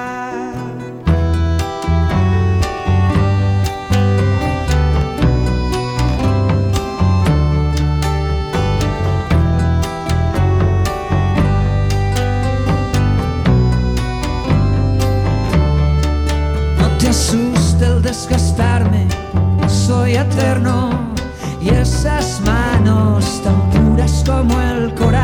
Y 21.62 21.70
esas 21.70 22.42
manos 22.42 23.42
tan 23.44 23.70
puras 23.72 24.24
como 24.26 24.60
el 24.62 24.94
coral 24.96 25.23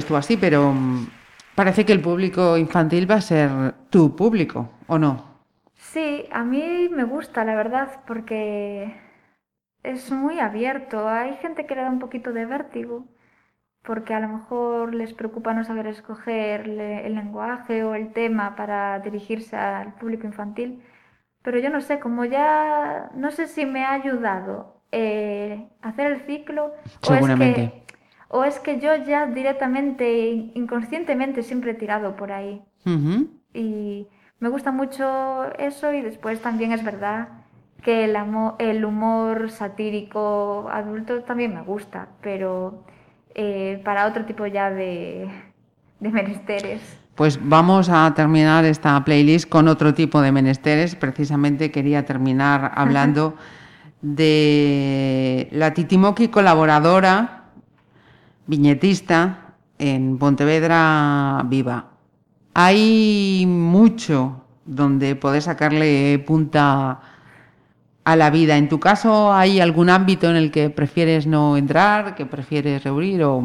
ves 0.00 0.06
tú 0.06 0.16
así, 0.16 0.36
pero 0.36 0.72
mm, 0.72 1.06
parece 1.54 1.84
que 1.84 1.92
el 1.92 2.00
público 2.00 2.56
infantil 2.58 3.10
va 3.10 3.16
a 3.16 3.20
ser 3.20 3.50
tu 3.90 4.14
público, 4.16 4.68
¿o 4.88 4.98
no? 4.98 5.12
Sí, 5.74 6.26
a 6.30 6.44
mí 6.44 6.88
me 6.90 7.04
gusta, 7.04 7.44
la 7.44 7.54
verdad, 7.54 8.02
porque 8.06 8.94
es 9.82 10.10
muy 10.12 10.40
abierto. 10.40 11.08
Hay 11.08 11.36
gente 11.38 11.66
que 11.66 11.74
le 11.76 11.82
da 11.82 11.90
un 11.90 11.98
poquito 12.00 12.32
de 12.32 12.46
vértigo, 12.46 13.06
porque 13.82 14.14
a 14.14 14.20
lo 14.20 14.28
mejor 14.28 14.94
les 14.94 15.14
preocupa 15.14 15.54
no 15.54 15.64
saber 15.64 15.86
escoger 15.88 16.68
le- 16.68 17.06
el 17.06 17.14
lenguaje 17.16 17.84
o 17.84 17.94
el 17.96 18.12
tema 18.14 18.56
para 18.56 19.00
dirigirse 19.00 19.56
al 19.56 19.94
público 19.96 20.26
infantil. 20.26 20.82
Pero 21.42 21.58
yo 21.60 21.70
no 21.70 21.80
sé, 21.82 22.00
como 22.00 22.24
ya, 22.26 23.10
no 23.14 23.30
sé 23.32 23.48
si 23.48 23.66
me 23.66 23.84
ha 23.84 23.92
ayudado 23.94 24.82
eh, 24.92 25.68
hacer 25.82 26.12
el 26.12 26.20
ciclo 26.26 26.72
o 27.02 27.14
es 27.14 27.32
Seguramente. 27.32 27.32
que, 27.32 27.84
o 28.30 28.44
es 28.44 28.58
que 28.60 28.80
yo 28.80 28.96
ya 28.96 29.26
directamente, 29.26 30.30
in- 30.30 30.52
inconscientemente 30.54 31.42
siempre 31.42 31.72
he 31.72 31.74
tirado 31.74 32.16
por 32.16 32.32
ahí. 32.32 32.62
Y 33.52 34.06
me 34.38 34.48
gusta 34.48 34.72
mucho 34.72 35.52
eso 35.58 35.92
y 35.92 36.00
después 36.00 36.40
también 36.40 36.72
es 36.72 36.82
verdad 36.82 37.28
que 37.82 38.04
el, 38.04 38.16
el 38.58 38.84
humor 38.84 39.50
satírico 39.50 40.68
adulto 40.72 41.20
también 41.22 41.54
me 41.54 41.62
gusta, 41.62 42.08
pero 42.22 42.84
eh, 43.34 43.80
para 43.84 44.06
otro 44.06 44.24
tipo 44.24 44.46
ya 44.46 44.70
de, 44.70 45.28
de 46.00 46.08
menesteres. 46.10 46.80
Pues 47.14 47.38
vamos 47.42 47.88
a 47.90 48.12
terminar 48.14 48.64
esta 48.64 49.04
playlist 49.04 49.48
con 49.48 49.68
otro 49.68 49.92
tipo 49.92 50.22
de 50.22 50.32
menesteres. 50.32 50.94
Precisamente 50.94 51.70
quería 51.70 52.04
terminar 52.06 52.72
hablando 52.74 53.34
de 54.02 55.48
la 55.52 55.74
Titimoki 55.74 56.28
colaboradora, 56.28 57.39
viñetista 58.50 59.54
en 59.78 60.18
Pontevedra 60.18 61.42
Viva. 61.46 61.84
Hay 62.52 63.44
mucho 63.46 64.44
donde 64.64 65.14
poder 65.14 65.40
sacarle 65.40 66.18
punta 66.26 67.00
a 68.02 68.16
la 68.16 68.30
vida. 68.30 68.56
En 68.56 68.68
tu 68.68 68.80
caso, 68.80 69.32
¿hay 69.32 69.60
algún 69.60 69.88
ámbito 69.88 70.28
en 70.28 70.36
el 70.36 70.50
que 70.50 70.68
prefieres 70.68 71.28
no 71.28 71.56
entrar, 71.56 72.16
que 72.16 72.26
prefieres 72.26 72.82
reunir 72.82 73.22
o 73.22 73.40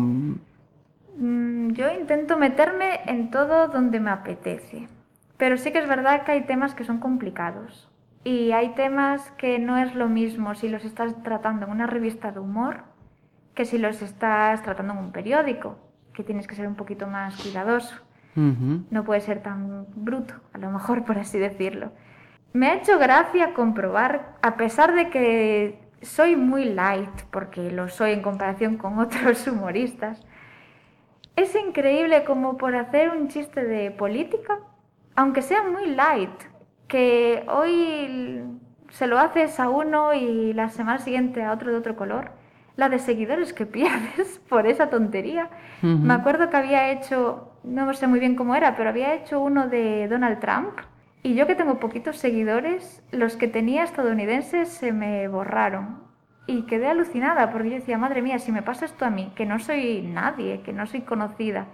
Mm, 1.17 1.71
Yo 1.73 1.85
intento 1.93 2.37
meterme 2.37 2.99
en 3.05 3.31
todo 3.31 3.67
donde 3.67 3.99
me 3.99 4.09
apetece, 4.09 4.87
pero 5.37 5.57
sí 5.57 5.71
que 5.71 5.79
es 5.79 5.87
verdad 5.87 6.23
que 6.23 6.33
hay 6.33 6.41
temas 6.45 6.75
que 6.75 6.83
son 6.83 6.99
complicados. 6.99 7.89
Y 8.23 8.51
hay 8.51 8.69
temas 8.69 9.21
que 9.37 9.59
no 9.59 9.77
es 9.77 9.93
lo 9.93 10.09
mismo 10.09 10.55
si 10.55 10.67
los 10.67 10.83
estás 10.83 11.13
tratando 11.23 11.67
en 11.67 11.71
una 11.71 11.87
revista 11.87 12.31
de 12.31 12.39
humor 12.39 12.83
que 13.55 13.65
si 13.65 13.77
los 13.77 14.01
estás 14.01 14.61
tratando 14.61 14.93
en 14.93 14.99
un 14.99 15.11
periódico, 15.11 15.77
que 16.13 16.23
tienes 16.23 16.47
que 16.47 16.55
ser 16.55 16.67
un 16.67 16.75
poquito 16.75 17.07
más 17.07 17.41
cuidadoso. 17.41 17.95
Ujú. 18.35 18.83
No 18.91 19.03
puede 19.05 19.21
ser 19.21 19.41
tan 19.41 19.87
bruto, 19.95 20.35
a 20.53 20.57
lo 20.57 20.69
mejor 20.69 21.05
por 21.05 21.17
así 21.17 21.39
decirlo. 21.39 21.91
Me 22.53 22.67
ha 22.67 22.75
hecho 22.75 22.99
gracia 22.99 23.53
comprobar, 23.53 24.35
a 24.41 24.55
pesar 24.57 24.93
de 24.93 25.09
que 25.09 25.79
soy 26.01 26.35
muy 26.35 26.65
light, 26.65 27.21
porque 27.31 27.71
lo 27.71 27.87
soy 27.87 28.11
en 28.11 28.21
comparación 28.21 28.77
con 28.77 28.99
otros 29.05 29.47
humoristas, 29.47 30.21
es 31.35 31.55
increíble 31.55 32.23
como 32.23 32.57
por 32.57 32.75
hacer 32.75 33.09
un 33.09 33.27
chiste 33.27 33.63
de 33.65 33.91
política, 33.91 34.59
aunque 35.15 35.41
sea 35.41 35.63
muy 35.63 35.87
light, 35.87 36.31
que 36.87 37.45
hoy 37.49 38.41
se 38.89 39.07
lo 39.07 39.19
haces 39.19 39.59
a 39.59 39.69
uno 39.69 40.13
y 40.13 40.53
la 40.53 40.69
semana 40.69 40.99
siguiente 40.99 41.43
a 41.43 41.51
otro 41.51 41.71
de 41.71 41.77
otro 41.77 41.95
color, 41.95 42.31
la 42.75 42.89
de 42.89 42.99
seguidores 42.99 43.53
que 43.53 43.65
pierdes 43.77 44.41
por 44.49 44.67
esa 44.67 44.89
tontería. 44.89 45.49
Me 45.81 46.13
acuerdo 46.13 46.49
que 46.49 46.57
había 46.57 46.89
hecho, 46.89 47.51
no 47.63 47.93
sé 47.93 48.07
muy 48.07 48.19
bien 48.19 48.35
cómo 48.35 48.55
era, 48.55 48.75
pero 48.75 48.89
había 48.89 49.13
hecho 49.13 49.39
uno 49.39 49.67
de 49.67 50.07
Donald 50.07 50.39
Trump. 50.39 50.79
Y 51.21 51.35
yo 51.35 51.47
que 51.47 51.55
tengo 51.55 51.79
poquitos 51.79 52.17
seguidores, 52.17 53.03
los 53.11 53.35
que 53.35 53.47
tenía 53.47 53.83
estadounidenses 53.83 54.69
se 54.69 54.91
me 54.91 55.27
borraron. 55.27 56.03
Y 56.47 56.63
quedé 56.63 56.87
alucinada 56.87 57.51
porque 57.51 57.69
yo 57.69 57.75
decía, 57.75 57.97
madre 57.97 58.21
mía, 58.21 58.39
si 58.39 58.51
me 58.51 58.61
pasa 58.61 58.85
esto 58.85 59.05
a 59.05 59.09
mí, 59.09 59.31
que 59.35 59.45
no 59.45 59.59
soy 59.59 60.01
nadie, 60.01 60.61
que 60.61 60.73
no 60.73 60.85
soy 60.85 61.01
conocida, 61.01 61.65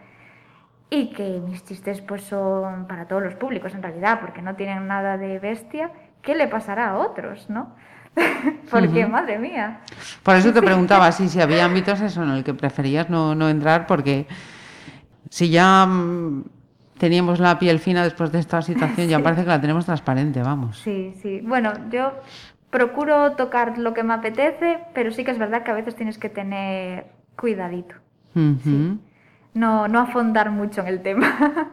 y 0.89 1.11
que 1.11 1.39
mis 1.39 1.65
chistes 1.65 2.01
pues 2.01 2.23
son 2.23 2.85
para 2.85 3.07
todos 3.07 3.23
los 3.23 3.35
públicos 3.35 3.73
en 3.73 3.81
realidad, 3.81 4.19
porque 4.19 4.41
no 4.41 4.55
tienen 4.55 4.87
nada 4.87 5.17
de 5.17 5.39
bestia, 5.39 5.91
¿qué 6.21 6.35
le 6.35 6.47
pasará 6.47 6.89
a 6.89 6.97
otros, 6.97 7.49
no? 7.49 7.73
porque, 8.71 9.05
madre 9.05 9.39
mía. 9.39 9.81
Por 10.23 10.35
eso 10.35 10.53
te 10.53 10.61
preguntaba 10.61 11.11
sí, 11.11 11.29
si 11.29 11.41
había 11.41 11.65
ámbitos 11.65 12.01
eso 12.01 12.23
en 12.23 12.31
el 12.31 12.43
que 12.43 12.53
preferías 12.53 13.09
no, 13.09 13.35
no 13.35 13.49
entrar, 13.49 13.87
porque 13.87 14.27
si 15.29 15.49
ya 15.49 15.85
mm, 15.85 16.43
teníamos 16.97 17.39
la 17.39 17.57
piel 17.57 17.79
fina 17.79 18.03
después 18.03 18.31
de 18.31 18.39
esta 18.39 18.61
situación, 18.61 19.07
ya 19.07 19.19
parece 19.23 19.43
que 19.43 19.49
la 19.49 19.61
tenemos 19.61 19.85
transparente, 19.85 20.41
vamos. 20.41 20.79
Sí, 20.79 21.13
sí. 21.21 21.41
Bueno, 21.43 21.73
yo 21.89 22.13
procuro 22.69 23.33
tocar 23.33 23.77
lo 23.77 23.93
que 23.93 24.03
me 24.03 24.13
apetece, 24.13 24.79
pero 24.93 25.11
sí 25.11 25.23
que 25.23 25.31
es 25.31 25.37
verdad 25.37 25.63
que 25.63 25.71
a 25.71 25.75
veces 25.75 25.95
tienes 25.95 26.17
que 26.17 26.29
tener 26.29 27.05
cuidadito. 27.35 27.95
No, 29.53 29.87
no 29.87 29.99
afondar 29.99 30.51
mucho 30.51 30.81
en 30.81 30.87
el 30.87 31.01
tema. 31.01 31.71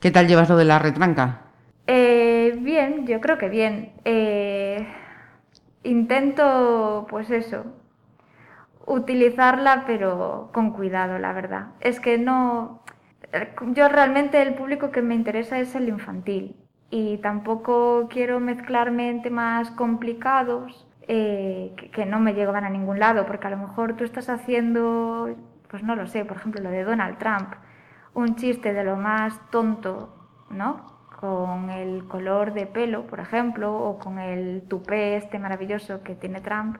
¿Qué 0.00 0.10
tal 0.10 0.28
llevas 0.28 0.48
lo 0.48 0.56
de 0.56 0.64
la 0.64 0.78
retranca? 0.78 1.40
Eh, 1.86 2.37
bien, 2.56 3.06
yo 3.06 3.20
creo 3.20 3.38
que 3.38 3.48
bien. 3.48 3.92
Eh, 4.04 4.86
intento, 5.82 7.06
pues 7.10 7.30
eso, 7.30 7.64
utilizarla, 8.86 9.84
pero 9.86 10.50
con 10.52 10.72
cuidado, 10.72 11.18
la 11.18 11.32
verdad. 11.32 11.68
Es 11.80 12.00
que 12.00 12.18
no. 12.18 12.82
Yo 13.74 13.88
realmente 13.88 14.40
el 14.40 14.54
público 14.54 14.90
que 14.90 15.02
me 15.02 15.14
interesa 15.14 15.58
es 15.58 15.74
el 15.74 15.88
infantil 15.88 16.56
y 16.90 17.18
tampoco 17.18 18.08
quiero 18.08 18.40
mezclarme 18.40 19.10
en 19.10 19.22
temas 19.22 19.70
complicados 19.72 20.86
eh, 21.08 21.74
que, 21.76 21.90
que 21.90 22.06
no 22.06 22.20
me 22.20 22.34
llevan 22.34 22.64
a 22.64 22.70
ningún 22.70 22.98
lado, 22.98 23.26
porque 23.26 23.46
a 23.46 23.50
lo 23.50 23.58
mejor 23.58 23.96
tú 23.96 24.04
estás 24.04 24.28
haciendo, 24.30 25.36
pues 25.70 25.82
no 25.82 25.96
lo 25.96 26.06
sé, 26.06 26.24
por 26.24 26.38
ejemplo, 26.38 26.62
lo 26.62 26.70
de 26.70 26.84
Donald 26.84 27.18
Trump, 27.18 27.54
un 28.14 28.36
chiste 28.36 28.72
de 28.72 28.84
lo 28.84 28.96
más 28.96 29.38
tonto, 29.50 30.14
¿no? 30.50 30.97
Con 31.20 31.70
el 31.70 32.06
color 32.06 32.52
de 32.54 32.66
pelo, 32.66 33.06
por 33.06 33.20
ejemplo, 33.20 33.74
o 33.74 33.98
con 33.98 34.18
el 34.18 34.62
tupé 34.68 35.16
este 35.16 35.38
maravilloso 35.38 36.02
que 36.02 36.14
tiene 36.14 36.40
Trump. 36.40 36.76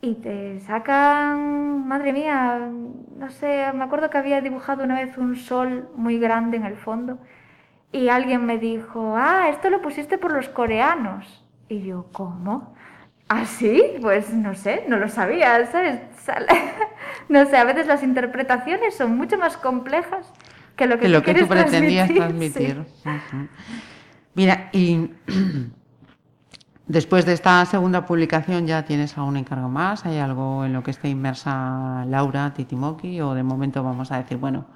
Y 0.00 0.16
te 0.16 0.60
sacan, 0.60 1.88
madre 1.88 2.12
mía, 2.12 2.70
no 3.16 3.30
sé, 3.30 3.72
me 3.74 3.84
acuerdo 3.84 4.10
que 4.10 4.18
había 4.18 4.40
dibujado 4.40 4.84
una 4.84 4.96
vez 5.00 5.16
un 5.18 5.36
sol 5.36 5.88
muy 5.96 6.18
grande 6.18 6.58
en 6.58 6.66
el 6.66 6.76
fondo 6.76 7.18
y 7.94 8.08
alguien 8.08 8.44
me 8.44 8.58
dijo, 8.58 9.14
ah, 9.16 9.48
esto 9.48 9.70
lo 9.70 9.80
pusiste 9.80 10.18
por 10.18 10.32
los 10.32 10.48
coreanos. 10.48 11.44
Y 11.68 11.82
yo, 11.82 12.06
¿cómo? 12.12 12.74
¿Ah, 13.28 13.46
sí? 13.46 13.82
Pues 14.02 14.34
no 14.34 14.54
sé, 14.54 14.84
no 14.88 14.98
lo 14.98 15.08
sabía, 15.08 15.64
¿sabes? 15.66 16.00
No 17.28 17.46
sé, 17.46 17.56
a 17.56 17.64
veces 17.64 17.86
las 17.86 18.02
interpretaciones 18.02 18.96
son 18.96 19.16
mucho 19.16 19.38
más 19.38 19.56
complejas 19.56 20.30
que 20.76 20.86
lo 20.86 20.96
que, 20.96 21.02
Que 21.02 21.08
lo 21.08 21.22
que 21.22 21.34
tú 21.34 21.46
pretendías 21.46 22.08
transmitir, 22.12 22.74
transmitir. 22.74 22.86
sí. 23.02 23.08
Ujú. 23.08 23.48
Mira, 24.34 24.68
y 24.72 25.10
después 26.86 27.24
de 27.24 27.32
esta 27.32 27.64
segunda 27.66 28.04
publicación, 28.04 28.66
¿ya 28.66 28.84
tienes 28.84 29.16
algún 29.16 29.36
encargo 29.36 29.68
más? 29.68 30.04
¿Hay 30.06 30.18
algo 30.18 30.64
en 30.64 30.72
lo 30.72 30.82
que 30.82 30.90
esté 30.90 31.08
inmersa 31.08 32.04
Laura 32.06 32.52
Titimoki? 32.54 33.20
¿O 33.20 33.34
de 33.34 33.42
momento 33.42 33.82
vamos 33.82 34.10
a 34.12 34.18
decir, 34.18 34.36
bueno, 34.38 34.66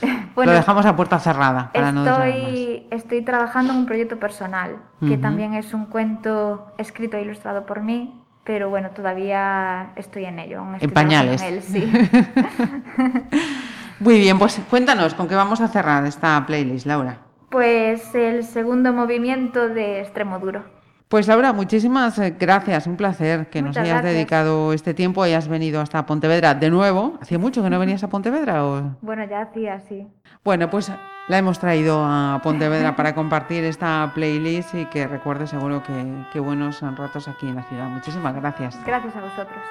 Bueno, 0.34 0.52
lo 0.52 0.58
dejamos 0.58 0.86
a 0.86 0.94
puerta 0.94 1.18
cerrada 1.18 1.70
para 1.72 1.90
no 1.90 2.04
desvelar 2.04 2.28
más? 2.28 2.50
Estoy, 2.52 2.86
estoy 2.90 3.22
trabajando 3.22 3.72
en 3.72 3.78
un 3.80 3.86
proyecto 3.86 4.18
personal, 4.20 4.76
que 5.00 5.16
también 5.18 5.54
es 5.54 5.72
un 5.74 5.86
cuento 5.86 6.72
escrito 6.78 7.16
e 7.16 7.22
ilustrado 7.22 7.66
por 7.66 7.80
mí, 7.82 8.14
pero 8.44 8.70
bueno, 8.70 8.90
todavía 8.90 9.90
estoy 9.96 10.26
en 10.26 10.38
ello. 10.38 10.60
aún 10.60 10.74
estoy 10.74 10.88
En 10.88 10.94
pañales. 10.94 11.42
en 11.42 11.54
él, 11.54 11.62
sí. 11.62 11.90
Muy 14.00 14.20
bien, 14.20 14.38
pues 14.38 14.60
cuéntanos, 14.70 15.14
¿con 15.14 15.26
qué 15.26 15.34
vamos 15.34 15.60
a 15.60 15.68
cerrar 15.68 16.04
esta 16.06 16.44
playlist, 16.46 16.86
Laura? 16.86 17.18
Pues 17.50 18.14
el 18.14 18.44
segundo 18.44 18.92
movimiento 18.92 19.68
de 19.68 20.00
Extremo 20.00 20.38
Duro. 20.38 20.62
Pues 21.08 21.26
Laura, 21.26 21.54
muchísimas 21.54 22.18
eh, 22.18 22.36
gracias, 22.38 22.86
un 22.86 22.96
placer 22.96 23.48
que 23.48 23.62
nos 23.62 23.76
hayas 23.78 24.02
gracias. 24.02 24.12
dedicado 24.12 24.74
este 24.74 24.92
tiempo 24.92 25.26
y 25.26 25.32
has 25.32 25.48
venido 25.48 25.80
hasta 25.80 26.04
Pontevedra 26.04 26.54
de 26.54 26.68
nuevo. 26.68 27.18
¿Hacía 27.22 27.38
mucho 27.38 27.62
que 27.62 27.70
no 27.70 27.78
venías 27.78 28.04
a 28.04 28.08
Pontevedra? 28.08 28.64
O... 28.66 28.96
Bueno, 29.00 29.24
ya 29.24 29.40
hacía 29.40 29.74
así. 29.74 30.06
Bueno, 30.44 30.68
pues 30.68 30.92
la 31.28 31.38
hemos 31.38 31.58
traído 31.58 32.04
a 32.04 32.40
Pontevedra 32.42 32.94
para 32.94 33.14
compartir 33.14 33.64
esta 33.64 34.12
playlist 34.14 34.74
y 34.74 34.84
que 34.84 35.06
recuerde 35.06 35.46
seguro 35.46 35.82
que, 35.82 36.24
que 36.30 36.40
buenos 36.40 36.82
ratos 36.82 37.26
aquí 37.26 37.48
en 37.48 37.56
la 37.56 37.62
ciudad. 37.62 37.88
Muchísimas 37.88 38.34
gracias. 38.34 38.78
Gracias 38.84 39.16
a 39.16 39.20
vosotros. 39.22 39.62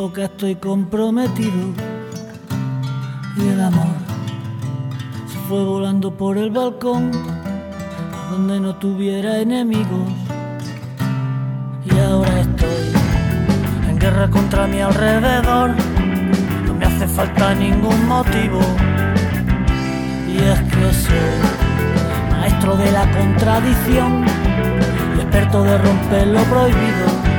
Época 0.00 0.24
estoy 0.24 0.54
comprometido. 0.54 1.74
Y 3.36 3.48
el 3.48 3.60
amor 3.60 3.94
se 5.26 5.38
fue 5.46 5.62
volando 5.62 6.10
por 6.10 6.38
el 6.38 6.50
balcón, 6.50 7.10
donde 8.30 8.60
no 8.60 8.76
tuviera 8.76 9.40
enemigos. 9.40 10.08
Y 11.84 11.98
ahora 11.98 12.40
estoy 12.40 12.94
en 13.90 13.98
guerra 13.98 14.30
contra 14.30 14.66
mi 14.66 14.80
alrededor. 14.80 15.74
No 16.64 16.72
me 16.72 16.86
hace 16.86 17.06
falta 17.06 17.54
ningún 17.54 18.06
motivo. 18.08 18.60
Y 20.32 20.38
es 20.38 20.60
que 20.60 20.94
soy 20.94 22.30
maestro 22.30 22.74
de 22.74 22.90
la 22.90 23.04
contradicción 23.10 24.24
y 25.18 25.20
experto 25.20 25.62
de 25.62 25.76
romper 25.76 26.26
lo 26.28 26.42
prohibido. 26.44 27.29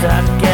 that 0.00 0.47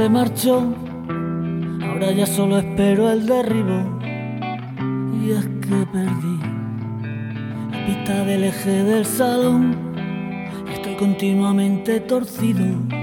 se 0.00 0.08
marchó, 0.08 0.74
ahora 1.82 2.10
ya 2.12 2.24
solo 2.24 2.58
espero 2.58 3.10
el 3.10 3.26
derribo. 3.26 4.00
Y 5.22 5.32
es 5.32 5.44
que 5.60 5.86
perdí 5.92 6.38
la 7.70 7.84
pista 7.84 8.24
del 8.24 8.44
eje 8.44 8.82
del 8.82 9.04
salón, 9.04 9.76
estoy 10.72 10.94
continuamente 10.94 12.00
torcido. 12.00 12.99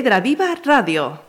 Pontevedra 0.00 0.20
Viva 0.20 0.58
Radio. 0.64 1.18